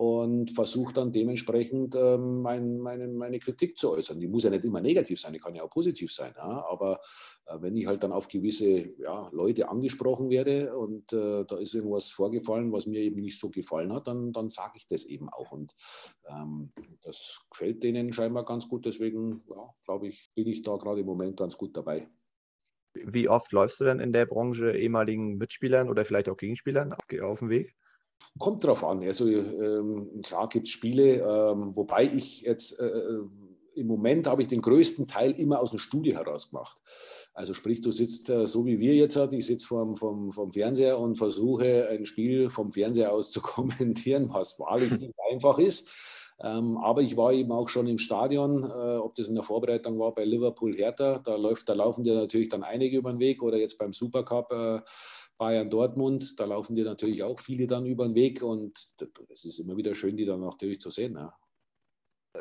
[0.00, 4.18] und versuche dann dementsprechend ähm, mein, meine, meine Kritik zu äußern.
[4.18, 6.32] Die muss ja nicht immer negativ sein, die kann ja auch positiv sein.
[6.38, 6.64] Ja?
[6.70, 7.02] Aber
[7.44, 11.74] äh, wenn ich halt dann auf gewisse ja, Leute angesprochen werde und äh, da ist
[11.74, 15.28] irgendwas vorgefallen, was mir eben nicht so gefallen hat, dann, dann sage ich das eben
[15.28, 15.52] auch.
[15.52, 15.74] Und
[16.26, 16.72] ähm,
[17.02, 18.86] das gefällt denen scheinbar ganz gut.
[18.86, 22.08] Deswegen, ja, glaube ich, bin ich da gerade im Moment ganz gut dabei.
[22.94, 27.40] Wie oft läufst du denn in der Branche ehemaligen Mitspielern oder vielleicht auch Gegenspielern auf
[27.40, 27.76] dem Weg?
[28.38, 29.02] Kommt drauf an.
[29.04, 33.22] Also ähm, klar gibt es Spiele, ähm, wobei ich jetzt äh, äh,
[33.74, 36.80] im Moment habe ich den größten Teil immer aus dem Studio heraus gemacht.
[37.32, 40.98] Also sprich, du sitzt äh, so wie wir jetzt, ich sitze vorm, vom, vom Fernseher
[40.98, 45.90] und versuche ein Spiel vom Fernseher aus zu kommentieren, was wahrlich nicht einfach ist.
[46.42, 49.98] Ähm, aber ich war eben auch schon im Stadion, äh, ob das in der Vorbereitung
[49.98, 53.42] war bei Liverpool Hertha, da, läuft, da laufen dir natürlich dann einige über den Weg
[53.42, 54.80] oder jetzt beim Supercup äh,
[55.40, 58.78] Bayern Dortmund, da laufen dir natürlich auch viele dann über den Weg und
[59.30, 61.14] es ist immer wieder schön, die dann natürlich zu sehen.
[61.14, 61.34] Ja.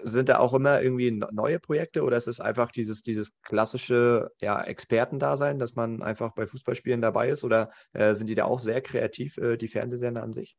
[0.04, 4.62] Sind da auch immer irgendwie neue Projekte oder ist es einfach dieses, dieses klassische ja,
[4.62, 8.82] Expertendasein, dass man einfach bei Fußballspielen dabei ist oder äh, sind die da auch sehr
[8.82, 10.58] kreativ, äh, die Fernsehsender an sich?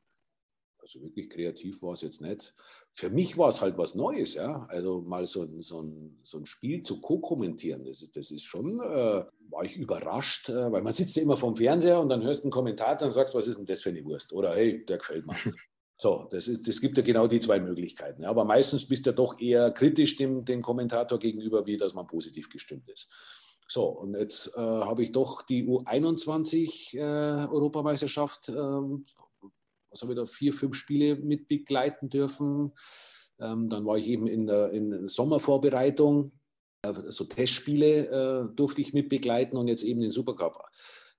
[0.82, 2.52] Also wirklich kreativ war es jetzt nicht.
[2.92, 4.66] Für mich war es halt was Neues, ja.
[4.68, 8.80] Also mal so ein, so ein, so ein Spiel zu co-kommentieren, das, das ist schon,
[8.80, 12.44] äh, war ich überrascht, äh, weil man sitzt ja immer vorm Fernseher und dann hörst
[12.44, 14.32] du einen Kommentator und sagst, was ist denn das für eine Wurst?
[14.32, 15.34] Oder hey, der gefällt mir.
[16.02, 18.22] So, das, ist, das gibt ja genau die zwei Möglichkeiten.
[18.22, 18.30] Ja.
[18.30, 22.06] Aber meistens bist du ja doch eher kritisch dem, dem Kommentator gegenüber, wie dass man
[22.06, 23.12] positiv gestimmt ist.
[23.68, 28.80] So, und jetzt äh, habe ich doch die U21-Europameisterschaft äh,
[29.90, 32.72] was habe ich da, vier, fünf Spiele mit begleiten dürfen.
[33.38, 36.32] Ähm, dann war ich eben in der, in der Sommervorbereitung,
[36.82, 38.06] äh, so Testspiele
[38.50, 40.62] äh, durfte ich mit begleiten und jetzt eben den Supercup.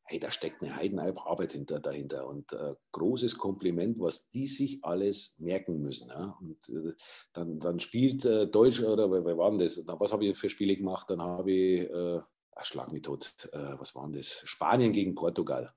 [0.03, 5.36] Hey, da steckt eine Heidenarbeit hinter, dahinter und äh, großes Kompliment, was die sich alles
[5.39, 6.09] merken müssen.
[6.09, 6.38] Ja?
[6.41, 6.93] Und äh,
[7.32, 9.82] dann, dann spielt äh, Deutsch, oder wer war denn das?
[9.88, 11.09] was habe ich für Spiele gemacht?
[11.09, 12.19] Dann habe ich, äh,
[12.55, 14.41] ach, schlag mich tot, äh, was waren das?
[14.43, 15.74] Spanien gegen Portugal.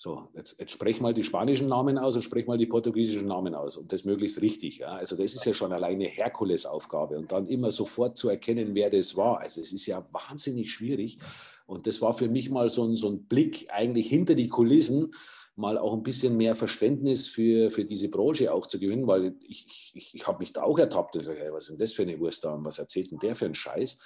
[0.00, 3.56] So, jetzt, jetzt sprech mal die spanischen Namen aus und sprech mal die portugiesischen Namen
[3.56, 4.78] aus und das möglichst richtig.
[4.78, 4.90] Ja?
[4.90, 9.16] Also das ist ja schon alleine Herkulesaufgabe und dann immer sofort zu erkennen, wer das
[9.16, 9.40] war.
[9.40, 11.18] Also es ist ja wahnsinnig schwierig
[11.66, 15.12] und das war für mich mal so ein, so ein Blick eigentlich hinter die Kulissen,
[15.56, 19.90] mal auch ein bisschen mehr Verständnis für, für diese Branche auch zu gewinnen, weil ich,
[19.94, 22.02] ich, ich habe mich da auch ertappt und gesagt, hey, was ist denn das für
[22.02, 23.98] eine Wurst da und was erzählt denn der für einen Scheiß?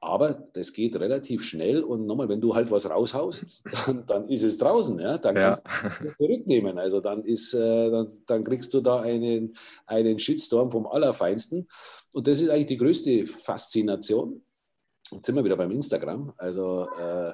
[0.00, 4.44] Aber das geht relativ schnell und nochmal, wenn du halt was raushaust, dann, dann ist
[4.44, 5.18] es draußen, ja?
[5.18, 5.88] dann kannst ja.
[5.88, 6.78] du es zurücknehmen.
[6.78, 11.68] Also dann, ist, äh, dann, dann, kriegst du da einen, einen Shitstorm vom Allerfeinsten.
[12.14, 14.42] Und das ist eigentlich die größte Faszination.
[15.10, 16.32] Jetzt sind wir wieder beim Instagram.
[16.36, 17.32] Also äh,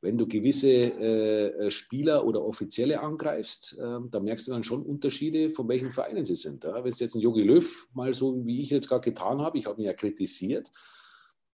[0.00, 5.50] wenn du gewisse äh, Spieler oder Offizielle angreifst, äh, da merkst du dann schon Unterschiede,
[5.50, 6.62] von welchen Vereinen sie sind.
[6.62, 6.84] Ja?
[6.84, 9.66] Wenn es jetzt ein Jogi Löw mal so, wie ich jetzt gerade getan habe, ich
[9.66, 10.70] habe ihn ja kritisiert,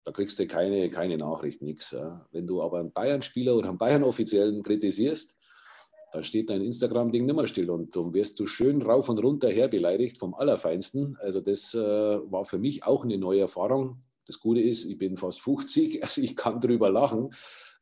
[0.04, 1.92] da kriegst du keine, keine Nachricht, nichts.
[1.92, 2.26] Ja.
[2.32, 5.38] Wenn du aber einen Bayern-Spieler oder einen Bayern-Offiziellen kritisierst,
[6.12, 9.48] dann steht dein Instagram-Ding nicht mehr still und dann wirst du schön rauf und runter
[9.48, 11.16] her beleidigt vom Allerfeinsten.
[11.20, 13.98] Also das äh, war für mich auch eine neue Erfahrung.
[14.26, 17.30] Das Gute ist, ich bin fast 50, also ich kann drüber lachen,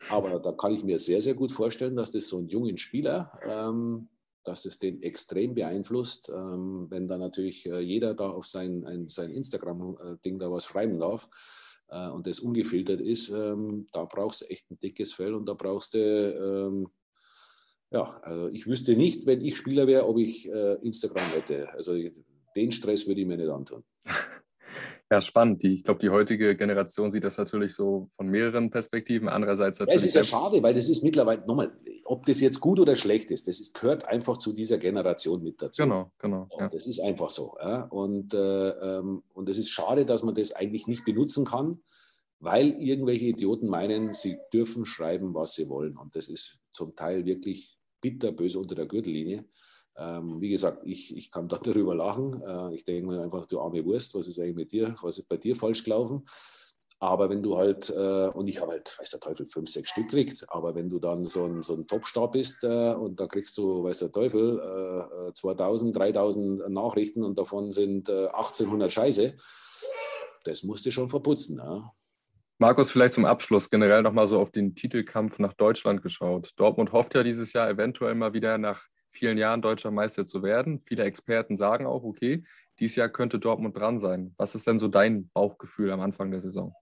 [0.08, 3.32] aber da kann ich mir sehr, sehr gut vorstellen, dass das so einen jungen Spieler,
[3.44, 4.08] ähm,
[4.44, 9.08] dass das den extrem beeinflusst, ähm, wenn da natürlich äh, jeder da auf sein, ein,
[9.08, 11.28] sein Instagram-Ding da was schreiben darf
[11.91, 15.55] äh, und das ungefiltert ist, ähm, da brauchst du echt ein dickes Fell und da
[15.55, 16.88] brauchst du, ähm,
[17.91, 21.72] ja, also ich wüsste nicht, wenn ich Spieler wäre, ob ich äh, Instagram hätte.
[21.72, 21.95] Also
[22.57, 23.84] den Stress würde ich mir nicht antun.
[25.12, 25.64] Ja, spannend.
[25.64, 29.28] Die, ich glaube, die heutige Generation sieht das natürlich so von mehreren Perspektiven.
[29.28, 30.03] Andererseits natürlich.
[30.03, 31.76] Ja, es ist ja schade, weil das ist mittlerweile, nochmal,
[32.11, 35.62] ob das jetzt gut oder schlecht ist, das ist, gehört einfach zu dieser Generation mit
[35.62, 35.84] dazu.
[35.84, 36.48] Genau, genau.
[36.58, 36.68] Ja.
[36.68, 37.56] Das ist einfach so.
[37.61, 37.84] Ja.
[37.84, 41.80] Und, äh, ähm, und es ist schade, dass man das eigentlich nicht benutzen kann,
[42.40, 45.96] weil irgendwelche Idioten meinen, sie dürfen schreiben, was sie wollen.
[45.96, 49.44] Und das ist zum Teil wirklich bitterböse unter der Gürtellinie.
[49.96, 52.42] Ähm, wie gesagt, ich, ich kann da darüber lachen.
[52.42, 54.96] Äh, ich denke mir einfach, du arme Wurst, was ist eigentlich mit dir?
[55.02, 56.24] Was ist bei dir falsch gelaufen?
[57.03, 60.11] Aber wenn du halt, äh, und ich habe halt, weiß der Teufel, fünf, sechs Stück
[60.11, 63.57] gekriegt, aber wenn du dann so ein, so ein Topstar bist äh, und da kriegst
[63.57, 64.61] du, weiß der Teufel,
[65.30, 69.34] äh, 2000, 3000 Nachrichten und davon sind 1800 äh, Scheiße,
[70.44, 71.57] das musst du schon verputzen.
[71.57, 71.90] Ja?
[72.59, 76.51] Markus, vielleicht zum Abschluss generell nochmal so auf den Titelkampf nach Deutschland geschaut.
[76.57, 80.82] Dortmund hofft ja dieses Jahr eventuell mal wieder nach vielen Jahren deutscher Meister zu werden.
[80.84, 82.44] Viele Experten sagen auch, okay,
[82.78, 84.34] dieses Jahr könnte Dortmund dran sein.
[84.36, 86.74] Was ist denn so dein Bauchgefühl am Anfang der Saison?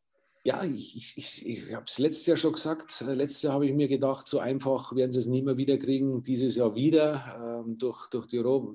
[0.48, 3.04] Ja, ich, ich, ich, ich habe es letztes Jahr schon gesagt.
[3.06, 6.22] Letztes Jahr habe ich mir gedacht, so einfach werden sie es nie mehr wieder kriegen.
[6.22, 8.72] Dieses Jahr wieder ähm, durch, durch die Europa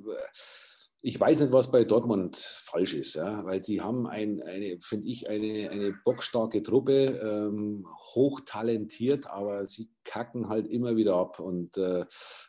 [1.06, 5.10] ich weiß nicht, was bei Dortmund falsch ist, ja, weil die haben ein, eine, finde
[5.10, 11.42] ich, eine, eine bockstarke Truppe, ähm, hochtalentiert, aber sie kacken halt immer wieder ab.
[11.42, 12.06] Und äh,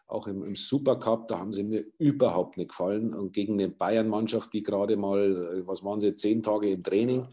[0.07, 3.13] auch im, im Supercup, da haben sie mir überhaupt nicht gefallen.
[3.13, 7.23] Und gegen eine Bayern-Mannschaft, die gerade mal, äh, was waren sie, zehn Tage im Training,
[7.23, 7.33] ähm,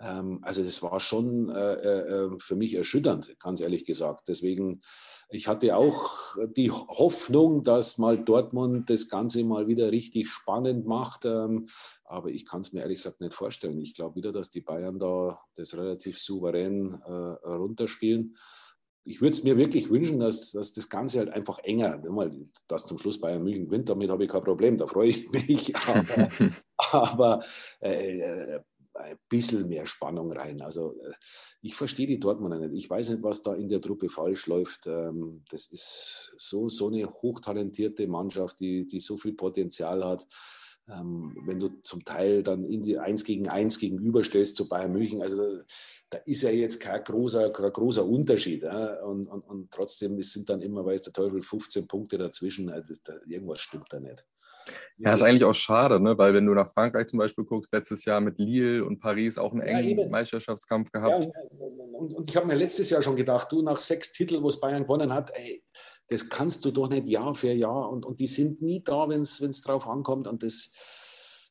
[0.00, 4.28] also das war schon äh, äh, äh, für mich erschütternd, ganz ehrlich gesagt.
[4.28, 4.80] Deswegen,
[5.28, 11.26] ich hatte auch die Hoffnung, dass mal Dortmund das Ganze mal wieder richtig spannend macht.
[11.26, 11.68] Ähm,
[12.04, 13.78] aber ich kann es mir ehrlich gesagt nicht vorstellen.
[13.78, 18.36] Ich glaube wieder, dass die Bayern da das relativ souverän runterspielen.
[19.04, 22.02] Ich würde es mir wirklich wünschen, dass, dass das Ganze halt einfach enger,
[22.68, 25.74] dass zum Schluss Bayern München gewinnt, damit habe ich kein Problem, da freue ich mich.
[25.76, 26.28] Aber,
[26.76, 27.44] aber
[27.80, 28.60] äh,
[29.00, 30.60] ein bisschen mehr Spannung rein.
[30.62, 31.12] Also äh,
[31.62, 32.74] ich verstehe die Dortmunder nicht.
[32.74, 34.86] Ich weiß nicht, was da in der Truppe falsch läuft.
[34.86, 40.26] Ähm, das ist so, so eine hochtalentierte Mannschaft, die, die so viel Potenzial hat.
[40.88, 45.22] Ähm, wenn du zum Teil dann in die 1 gegen 1 gegenüberstellst zu Bayern München,
[45.22, 45.60] also
[46.08, 48.64] da ist ja jetzt kein großer, kein großer Unterschied.
[48.64, 52.70] Und, und, und trotzdem sind dann immer, weiß der Teufel, 15 Punkte dazwischen.
[52.70, 52.94] Also
[53.26, 54.24] irgendwas stimmt da nicht.
[55.02, 56.18] Ja, ist eigentlich auch schade, ne?
[56.18, 59.52] weil wenn du nach Frankreich zum Beispiel guckst, letztes Jahr mit Lille und Paris auch
[59.52, 61.24] einen engen ja, Meisterschaftskampf gehabt.
[61.24, 61.30] Ja,
[61.92, 64.60] und, und, ich habe mir letztes Jahr schon gedacht, du nach sechs Titeln, wo es
[64.60, 65.64] Bayern gewonnen hat, ey,
[66.08, 69.22] das kannst du doch nicht Jahr für Jahr und, und die sind nie da, wenn
[69.22, 70.74] es drauf ankommt und das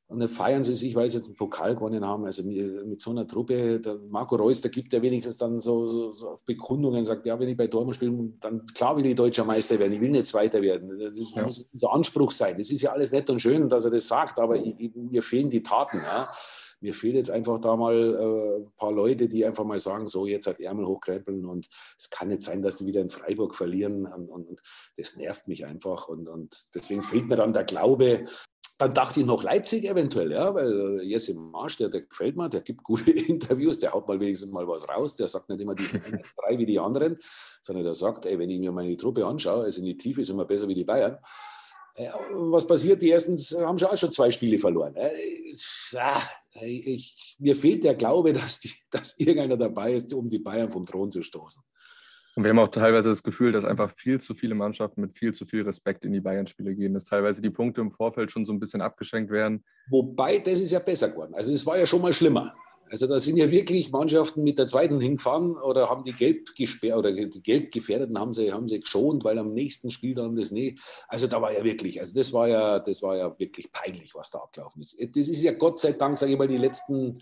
[0.10, 2.26] und dann feiern sie sich, weil sie jetzt einen Pokal gewonnen haben.
[2.26, 3.80] Also mit so einer Truppe,
[4.10, 7.56] Marco Reus, der gibt ja wenigstens dann so, so, so Bekundungen, sagt, ja, wenn ich
[7.56, 10.98] bei Dortmund spiele, dann klar will ich deutscher Meister werden, ich will nicht Zweiter werden.
[11.00, 11.44] Das ist, ja.
[11.44, 12.58] muss unser Anspruch sein.
[12.58, 15.22] Das ist ja alles nett und schön, dass er das sagt, aber ich, ich, mir
[15.22, 16.00] fehlen die Taten.
[16.00, 16.32] Ja.
[16.82, 20.26] Mir fehlt jetzt einfach da mal äh, ein paar Leute, die einfach mal sagen, so
[20.26, 24.08] jetzt hat Ärmel hochkrempeln und es kann nicht sein, dass die wieder in Freiburg verlieren
[24.08, 24.62] und, und, und
[24.98, 28.26] das nervt mich einfach und, und deswegen fehlt mir dann der Glaube,
[28.80, 32.48] dann dachte ich noch Leipzig eventuell, ja, weil äh, Jesse Marsch, der, der gefällt mir,
[32.48, 35.76] der gibt gute Interviews, der haut mal wenigstens mal was raus, der sagt nicht immer
[35.76, 37.18] diese drei wie die anderen,
[37.62, 40.38] sondern der sagt, ey, wenn ich mir meine Truppe anschaue, also in die Tiefe sind
[40.38, 41.18] wir besser wie die Bayern.
[41.94, 43.02] Äh, was passiert?
[43.02, 44.96] Die ersten haben schon auch schon zwei Spiele verloren.
[44.96, 45.12] Äh,
[46.62, 50.86] ich, mir fehlt der Glaube, dass, die, dass irgendeiner dabei ist, um die Bayern vom
[50.86, 51.62] Thron zu stoßen.
[52.36, 55.34] Und wir haben auch teilweise das Gefühl, dass einfach viel zu viele Mannschaften mit viel
[55.34, 58.54] zu viel Respekt in die Bayern-Spiele gehen, dass teilweise die Punkte im Vorfeld schon so
[58.54, 59.64] ein bisschen abgeschenkt werden.
[59.90, 61.34] Wobei, das ist ja besser geworden.
[61.34, 62.54] Also es war ja schon mal schlimmer.
[62.92, 66.98] Also da sind ja wirklich Mannschaften mit der zweiten hingefahren oder haben die gelb gesperrt
[66.98, 70.52] oder die gelb gefährdeten haben sie, haben sie geschont, weil am nächsten Spiel dann das
[70.52, 70.80] nicht.
[71.08, 74.32] Also da war ja wirklich, also das war ja, das war ja wirklich peinlich, was
[74.32, 74.98] da abgelaufen ist.
[75.00, 77.22] Das ist ja Gott sei Dank, sage ich mal, die letzten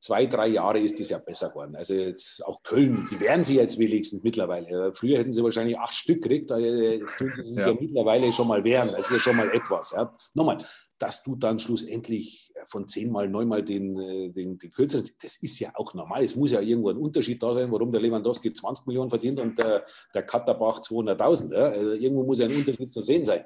[0.00, 1.76] zwei, drei Jahre ist es ja besser geworden.
[1.76, 4.92] Also jetzt auch Köln, die wären sie jetzt wenigstens mittlerweile.
[4.94, 7.68] Früher hätten sie wahrscheinlich acht Stück gekriegt, jetzt tun sie sich ja.
[7.68, 8.88] ja mittlerweile schon mal wehren.
[8.90, 9.92] Das ist ja schon mal etwas.
[9.92, 10.12] Ja.
[10.34, 10.58] Nochmal,
[10.98, 15.70] dass du dann schlussendlich von zehnmal, neunmal den, äh, den, den kürzeren, das ist ja
[15.74, 16.24] auch normal.
[16.24, 19.58] Es muss ja irgendwo ein Unterschied da sein, warum der Lewandowski 20 Millionen verdient und
[19.58, 19.84] der,
[20.14, 21.52] der Katterbach 200.000.
[21.52, 21.64] Ja.
[21.70, 23.44] Also irgendwo muss ja ein Unterschied zu sehen sein.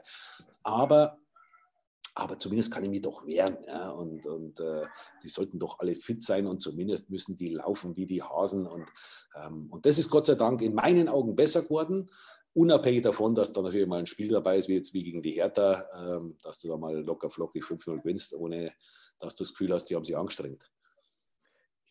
[0.63, 1.19] Aber
[2.15, 3.59] aber zumindest kann ich mich doch wehren.
[3.67, 3.91] Ja?
[3.91, 4.83] Und, und äh,
[5.23, 8.67] die sollten doch alle fit sein und zumindest müssen die laufen wie die Hasen.
[8.67, 8.87] Und,
[9.35, 12.11] ähm, und das ist Gott sei Dank in meinen Augen besser geworden.
[12.53, 15.33] Unabhängig davon, dass da natürlich mal ein Spiel dabei ist, wie jetzt wie gegen die
[15.33, 18.73] Hertha, ähm, dass du da mal locker flockig 5-0 gewinnst, ohne
[19.19, 20.71] dass du das Gefühl hast, die haben sich angestrengt.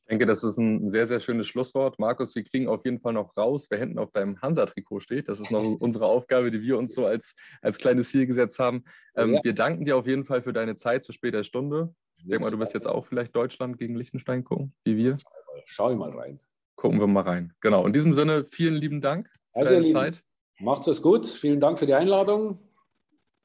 [0.05, 1.97] Ich denke, das ist ein sehr, sehr schönes Schlusswort.
[1.97, 5.29] Markus, wir kriegen auf jeden Fall noch raus, wer hinten auf deinem Hansa-Trikot steht.
[5.29, 8.83] Das ist noch unsere Aufgabe, die wir uns so als, als kleines Ziel gesetzt haben.
[9.15, 9.43] Ähm, ja.
[9.43, 11.95] Wir danken dir auf jeden Fall für deine Zeit zu später Stunde.
[12.17, 15.17] Ich denke mal, du wirst jetzt auch vielleicht Deutschland gegen Liechtenstein gucken, wie wir.
[15.65, 16.39] Schau ich mal rein.
[16.75, 17.53] Gucken wir mal rein.
[17.61, 17.85] Genau.
[17.87, 20.23] In diesem Sinne, vielen lieben Dank für also, deine Zeit.
[20.59, 21.25] Macht's es gut.
[21.25, 22.59] Vielen Dank für die Einladung.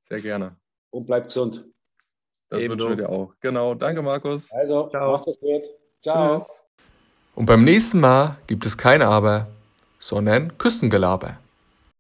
[0.01, 0.57] Sehr gerne.
[0.91, 1.67] Und bleibt gesund.
[2.49, 3.35] Das wünschen wir dir auch.
[3.41, 3.75] Genau.
[3.75, 4.51] Danke, Markus.
[4.51, 5.13] Also, Ciao.
[5.13, 5.63] macht es gut.
[6.03, 6.39] Ciao.
[6.39, 6.49] Tschüss.
[7.35, 9.47] Und beim nächsten Mal gibt es kein Aber,
[10.01, 11.39] sondern Küstengelaber.